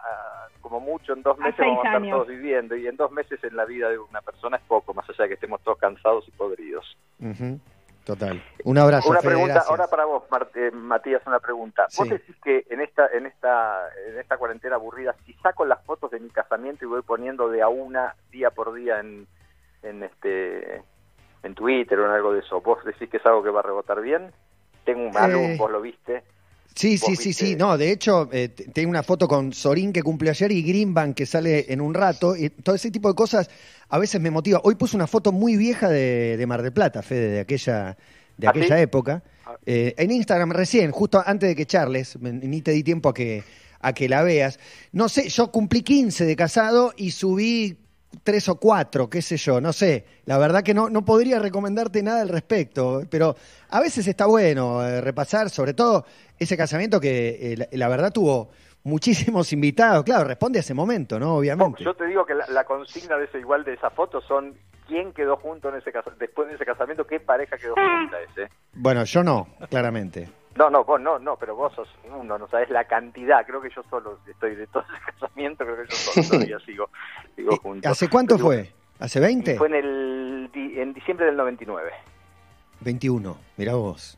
como 0.61 0.79
mucho, 0.79 1.13
en 1.13 1.21
dos 1.21 1.37
meses 1.37 1.59
vamos 1.59 1.85
a 1.85 1.95
estar 1.95 2.09
todos 2.09 2.27
viviendo 2.27 2.75
y 2.75 2.87
en 2.87 2.95
dos 2.95 3.11
meses 3.11 3.43
en 3.43 3.55
la 3.55 3.65
vida 3.65 3.89
de 3.89 3.99
una 3.99 4.21
persona 4.21 4.57
es 4.57 4.63
poco, 4.63 4.93
más 4.93 5.09
allá 5.09 5.23
de 5.23 5.27
que 5.29 5.33
estemos 5.35 5.61
todos 5.61 5.77
cansados 5.77 6.27
y 6.27 6.31
podridos. 6.31 6.97
Total. 8.07 8.41
Un 8.63 8.77
abrazo. 8.77 9.09
Una 9.09 9.19
pregunta, 9.19 9.63
ahora 9.67 9.87
para 9.87 10.05
vos, 10.05 10.23
eh, 10.55 10.71
Matías, 10.71 11.21
una 11.27 11.39
pregunta. 11.39 11.87
Vos 11.97 12.07
decís 12.07 12.37
que 12.41 12.65
en 12.69 12.79
esta, 12.79 13.07
en 13.07 13.25
esta, 13.25 13.89
en 14.07 14.17
esta 14.17 14.37
cuarentena 14.37 14.75
aburrida, 14.75 15.13
si 15.25 15.33
saco 15.33 15.65
las 15.65 15.83
fotos 15.83 16.11
de 16.11 16.21
mi 16.21 16.29
casamiento 16.29 16.85
y 16.85 16.87
voy 16.87 17.01
poniendo 17.01 17.49
de 17.49 17.61
a 17.61 17.67
una 17.67 18.15
día 18.31 18.49
por 18.51 18.73
día 18.73 19.01
en, 19.01 19.27
en 19.83 20.03
este, 20.03 20.83
en 21.43 21.53
Twitter 21.53 21.99
o 21.99 22.05
en 22.05 22.11
algo 22.11 22.31
de 22.31 22.39
eso, 22.39 22.61
vos 22.61 22.81
decís 22.85 23.09
que 23.09 23.17
es 23.17 23.25
algo 23.25 23.43
que 23.43 23.49
va 23.49 23.59
a 23.59 23.63
rebotar 23.63 24.01
bien. 24.01 24.31
Tengo 24.85 25.09
un 25.09 25.17
álbum, 25.17 25.51
eh, 25.51 25.57
vos 25.57 25.69
lo 25.69 25.81
viste. 25.81 26.23
Sí, 26.77 26.99
sí, 26.99 27.15
sí, 27.15 27.33
sí. 27.33 27.55
No, 27.55 27.75
de 27.75 27.91
hecho, 27.91 28.29
eh, 28.31 28.49
tengo 28.49 28.91
una 28.91 29.01
foto 29.01 29.27
con 29.27 29.51
Sorín 29.51 29.91
que 29.91 30.03
cumple 30.03 30.29
ayer 30.29 30.51
y 30.51 30.61
Greenbank 30.61 31.15
que 31.15 31.25
sale 31.25 31.65
en 31.73 31.81
un 31.81 31.95
rato. 31.95 32.35
Y 32.35 32.51
todo 32.51 32.75
ese 32.75 32.91
tipo 32.91 33.09
de 33.09 33.15
cosas 33.15 33.49
a 33.89 33.97
veces 33.97 34.21
me 34.21 34.29
motiva. 34.29 34.61
Hoy 34.63 34.75
puse 34.75 34.95
una 34.95 35.07
foto 35.07 35.31
muy 35.31 35.57
vieja 35.57 35.89
de, 35.89 36.43
Mar 36.47 36.61
del 36.61 36.73
Plata, 36.73 37.01
Fede, 37.01 37.29
de 37.29 37.39
aquella, 37.39 37.97
de 38.37 38.47
¿Ah, 38.47 38.51
aquella 38.51 38.79
época. 38.79 39.23
Ah. 39.43 39.57
Eh, 39.65 39.95
en 39.97 40.11
Instagram 40.11 40.51
recién, 40.51 40.91
justo 40.91 41.23
antes 41.25 41.49
de 41.49 41.55
que 41.55 41.65
charles, 41.65 42.19
ni 42.21 42.61
te 42.61 42.71
di 42.71 42.83
tiempo 42.83 43.09
a 43.09 43.13
que, 43.13 43.43
a 43.79 43.93
que 43.93 44.07
la 44.07 44.21
veas. 44.21 44.59
No 44.91 45.09
sé, 45.09 45.29
yo 45.29 45.51
cumplí 45.51 45.81
15 45.81 46.25
de 46.25 46.35
casado 46.35 46.93
y 46.95 47.09
subí 47.09 47.86
tres 48.23 48.47
o 48.49 48.59
cuatro, 48.59 49.09
qué 49.09 49.21
sé 49.21 49.37
yo, 49.37 49.61
no 49.61 49.73
sé. 49.73 50.05
La 50.25 50.37
verdad 50.37 50.63
que 50.63 50.73
no, 50.73 50.89
no 50.89 51.03
podría 51.03 51.39
recomendarte 51.39 52.01
nada 52.03 52.21
al 52.21 52.29
respecto, 52.29 53.01
pero 53.09 53.35
a 53.69 53.79
veces 53.79 54.07
está 54.07 54.25
bueno 54.25 54.85
eh, 54.85 55.01
repasar, 55.01 55.49
sobre 55.49 55.73
todo 55.73 56.05
ese 56.37 56.57
casamiento 56.57 56.99
que 56.99 57.53
eh, 57.53 57.67
la, 57.71 57.87
verdad 57.87 58.11
tuvo 58.11 58.49
muchísimos 58.83 59.51
invitados. 59.53 60.03
Claro, 60.03 60.25
responde 60.25 60.59
a 60.59 60.61
ese 60.61 60.73
momento, 60.73 61.19
¿no? 61.19 61.35
Obviamente. 61.37 61.83
Yo 61.83 61.93
te 61.93 62.05
digo 62.05 62.25
que 62.25 62.35
la, 62.35 62.47
la 62.47 62.63
consigna 62.63 63.17
de 63.17 63.25
ese 63.25 63.39
igual 63.39 63.63
de 63.63 63.73
esa 63.73 63.89
foto 63.89 64.21
son 64.21 64.55
quién 64.87 65.13
quedó 65.13 65.37
junto 65.37 65.69
en 65.69 65.75
ese 65.75 65.91
después 66.17 66.47
de 66.47 66.55
ese 66.55 66.65
casamiento, 66.65 67.05
qué 67.05 67.19
pareja 67.19 67.57
quedó 67.57 67.75
junta 67.75 68.21
ese. 68.21 68.49
Bueno, 68.73 69.03
yo 69.03 69.23
no, 69.23 69.47
claramente. 69.69 70.29
No, 70.57 70.69
no, 70.69 70.83
vos 70.83 70.99
no, 70.99 71.19
no, 71.19 71.35
pero 71.37 71.55
vos 71.55 71.71
sos 71.73 71.87
uno, 72.09 72.37
no 72.37 72.47
sabes 72.47 72.69
la 72.69 72.85
cantidad. 72.85 73.45
Creo 73.45 73.61
que 73.61 73.69
yo 73.69 73.83
solo 73.89 74.17
estoy 74.27 74.55
de 74.55 74.65
todo 74.67 74.83
ese 74.83 75.05
casamiento, 75.19 75.63
creo 75.63 75.77
que 75.77 75.89
yo 75.89 75.95
solo 75.95 76.27
todavía 76.31 76.59
sigo, 76.65 76.89
sigo 77.35 77.53
¿Y 77.53 77.57
junto. 77.57 77.89
¿Hace 77.89 78.09
cuánto 78.09 78.35
Pero- 78.35 78.45
fue? 78.47 78.73
¿Hace 78.99 79.19
20? 79.19 79.57
Fue 79.57 79.67
en 79.67 79.75
el 79.75 80.49
en 80.55 80.93
diciembre 80.93 81.27
del 81.27 81.37
99. 81.37 81.91
21, 82.81 83.37
mirá 83.57 83.75
vos. 83.75 84.17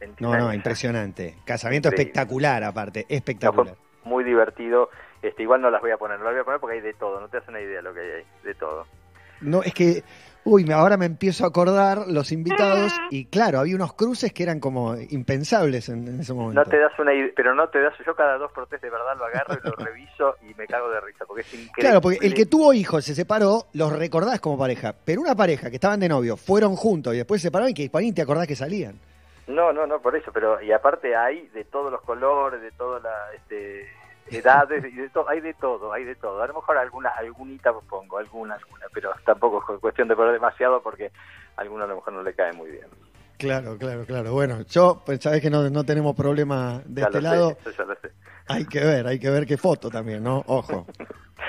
29. 0.00 0.38
No, 0.38 0.46
no, 0.48 0.54
impresionante. 0.54 1.36
Casamiento 1.44 1.88
Increíble. 1.88 2.10
espectacular, 2.10 2.62
aparte, 2.64 3.00
No, 3.00 3.06
fue 3.08 3.16
espectacular. 3.16 3.74
muy 4.04 4.24
divertido. 4.24 4.90
Este, 5.22 5.42
igual 5.42 5.60
no 5.62 5.70
las 5.70 5.80
voy 5.80 5.90
a 5.90 5.96
poner, 5.96 6.18
no 6.18 6.24
las 6.26 6.34
voy 6.34 6.40
a 6.42 6.44
poner 6.44 6.60
porque 6.60 6.76
hay 6.76 6.82
de 6.82 6.92
todo, 6.94 7.20
no 7.20 7.28
te 7.28 7.38
haces 7.38 7.48
una 7.48 7.60
idea 7.60 7.76
de 7.76 7.82
lo 7.82 7.94
que 7.94 8.00
hay 8.00 8.10
ahí, 8.10 8.24
de 8.44 8.54
todo. 8.54 8.86
No, 9.40 9.62
es 9.62 9.72
que, 9.74 10.02
uy, 10.44 10.64
me- 10.64 10.74
ahora 10.74 10.96
me 10.96 11.06
empiezo 11.06 11.44
a 11.44 11.48
acordar 11.48 12.06
los 12.08 12.32
invitados 12.32 12.92
y 13.10 13.26
claro, 13.26 13.60
había 13.60 13.74
unos 13.76 13.92
cruces 13.94 14.32
que 14.32 14.42
eran 14.42 14.60
como 14.60 14.96
impensables 14.96 15.88
en, 15.88 16.08
en 16.08 16.20
ese 16.20 16.32
momento. 16.32 16.62
No 16.62 16.70
te 16.70 16.78
das 16.78 16.92
una 16.98 17.12
idea, 17.12 17.30
pero 17.36 17.54
no 17.54 17.68
te 17.68 17.80
das, 17.80 17.94
yo 18.06 18.14
cada 18.14 18.38
dos 18.38 18.50
por 18.52 18.66
tres 18.66 18.80
de 18.80 18.90
verdad 18.90 19.16
lo 19.18 19.24
agarro 19.26 19.54
y 19.62 19.66
lo 19.68 19.74
reviso 19.76 20.36
y 20.48 20.54
me 20.54 20.66
cago 20.66 20.88
de 20.90 21.00
risa, 21.00 21.24
porque 21.26 21.42
es 21.42 21.48
increíble. 21.52 21.72
Claro, 21.76 22.00
porque 22.00 22.18
el 22.22 22.34
que 22.34 22.46
tuvo 22.46 22.72
hijos 22.72 23.04
se 23.04 23.14
separó, 23.14 23.66
los 23.74 23.92
recordás 23.92 24.40
como 24.40 24.56
pareja, 24.58 24.94
pero 25.04 25.20
una 25.20 25.34
pareja 25.34 25.68
que 25.70 25.76
estaban 25.76 26.00
de 26.00 26.08
novio, 26.08 26.36
fueron 26.36 26.76
juntos 26.76 27.14
y 27.14 27.18
después 27.18 27.40
se 27.42 27.48
separaron 27.48 27.70
y 27.70 27.74
que 27.74 27.90
ni 28.00 28.12
te 28.12 28.22
acordás 28.22 28.46
que 28.46 28.56
salían. 28.56 28.98
No, 29.48 29.72
no, 29.72 29.86
no, 29.86 30.00
por 30.00 30.14
eso, 30.14 30.30
pero 30.32 30.60
y 30.62 30.70
aparte 30.72 31.16
hay 31.16 31.48
de 31.54 31.64
todos 31.64 31.90
los 31.90 32.02
colores, 32.02 32.60
de 32.60 32.70
todas 32.72 33.02
las 33.02 33.34
este, 33.34 33.86
edades, 34.30 34.84
y 34.84 34.96
de 34.96 35.08
todo, 35.10 35.28
hay 35.28 35.40
de 35.40 35.54
todo, 35.54 35.92
hay 35.92 36.04
de 36.04 36.14
todo. 36.16 36.42
A 36.42 36.46
lo 36.46 36.54
mejor 36.54 36.76
alguna, 36.78 37.10
algunita 37.10 37.72
pongo, 37.88 38.18
alguna, 38.18 38.54
alguna, 38.54 38.86
pero 38.92 39.10
tampoco 39.24 39.58
es 39.60 39.64
cu- 39.64 39.80
cuestión 39.80 40.08
de 40.08 40.16
poner 40.16 40.32
demasiado 40.32 40.82
porque 40.82 41.10
a 41.56 41.60
alguno 41.60 41.84
a 41.84 41.86
lo 41.86 41.96
mejor 41.96 42.12
no 42.12 42.22
le 42.22 42.34
cae 42.34 42.52
muy 42.52 42.70
bien. 42.70 42.86
Claro, 43.38 43.78
claro, 43.78 44.04
claro. 44.04 44.32
Bueno, 44.32 44.62
yo, 44.62 45.02
pues 45.06 45.20
sabés 45.22 45.40
que 45.40 45.48
no, 45.50 45.70
no 45.70 45.84
tenemos 45.84 46.16
problema 46.16 46.82
de 46.84 47.02
Ya 47.02 47.06
este 47.06 47.20
lo 47.20 47.30
lado. 47.30 47.50
sé, 47.62 47.70
eso 47.70 47.78
ya 47.78 47.84
lo 47.84 47.94
sé. 48.00 48.10
Hay 48.48 48.64
que 48.66 48.80
ver, 48.80 49.06
hay 49.06 49.18
que 49.20 49.30
ver 49.30 49.46
qué 49.46 49.56
foto 49.56 49.90
también, 49.90 50.22
¿no? 50.24 50.42
Ojo. 50.46 50.86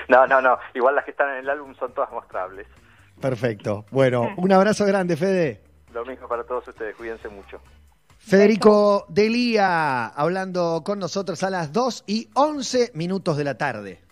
No, 0.07 0.25
no, 0.25 0.41
no, 0.41 0.57
igual 0.73 0.95
las 0.95 1.05
que 1.05 1.11
están 1.11 1.29
en 1.31 1.37
el 1.37 1.49
álbum 1.49 1.75
son 1.75 1.93
todas 1.93 2.11
mostrables. 2.11 2.65
Perfecto. 3.21 3.85
Bueno, 3.91 4.33
un 4.37 4.51
abrazo 4.51 4.85
grande, 4.85 5.15
Fede. 5.17 5.61
Lo 5.93 6.03
mismo 6.05 6.27
para 6.27 6.43
todos 6.43 6.67
ustedes, 6.67 6.95
cuídense 6.95 7.27
mucho. 7.29 7.59
Federico 8.29 9.07
Delía 9.09 10.05
hablando 10.05 10.83
con 10.85 10.99
nosotros 10.99 11.41
a 11.41 11.49
las 11.49 11.73
2 11.73 12.03
y 12.05 12.29
11 12.35 12.91
minutos 12.93 13.37
de 13.37 13.43
la 13.43 13.57
tarde. 13.57 14.03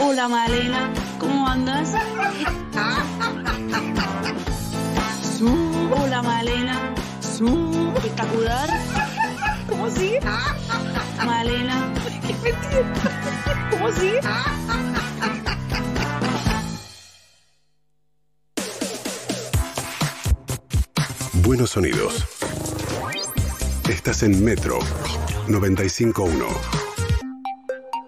Hola 0.00 0.28
Malena, 0.28 0.94
¿cómo 1.18 1.48
andas? 1.48 1.90
Su. 5.36 5.48
Hola 5.98 6.22
Malena, 6.22 6.94
su. 7.18 7.92
Espectacular. 7.96 8.70
¿Cómo 9.68 9.90
sigue? 9.90 10.20
Malena. 11.24 11.92
¿Cómo 13.72 13.90
sigue? 13.90 14.20
Buenos 21.42 21.70
sonidos. 21.70 22.35
Estás 24.06 24.22
en 24.22 24.44
Metro 24.44 24.78
95.1. 25.48 26.14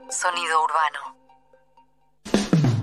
Sonido 0.08 0.62
urbano. 0.62 1.00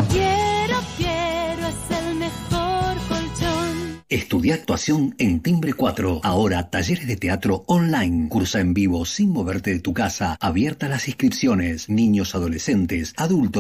Quiero, 0.10 0.78
quiero, 0.98 1.68
es 1.70 1.98
el 1.98 2.16
mejor 2.16 2.98
colchón. 3.08 4.04
Estudia 4.10 4.56
actuación 4.56 5.16
en 5.18 5.40
Timbre 5.40 5.72
4. 5.72 6.20
Ahora 6.24 6.70
talleres 6.70 7.08
de 7.08 7.16
teatro 7.16 7.64
online. 7.68 8.28
Cursa 8.28 8.60
en 8.60 8.74
vivo 8.74 9.06
sin 9.06 9.32
moverte 9.32 9.72
de 9.72 9.80
tu 9.80 9.94
casa. 9.94 10.36
Abierta 10.42 10.90
las 10.90 11.08
inscripciones. 11.08 11.88
Niños, 11.88 12.36
adolescentes, 12.36 13.14
adultos. 13.16 13.54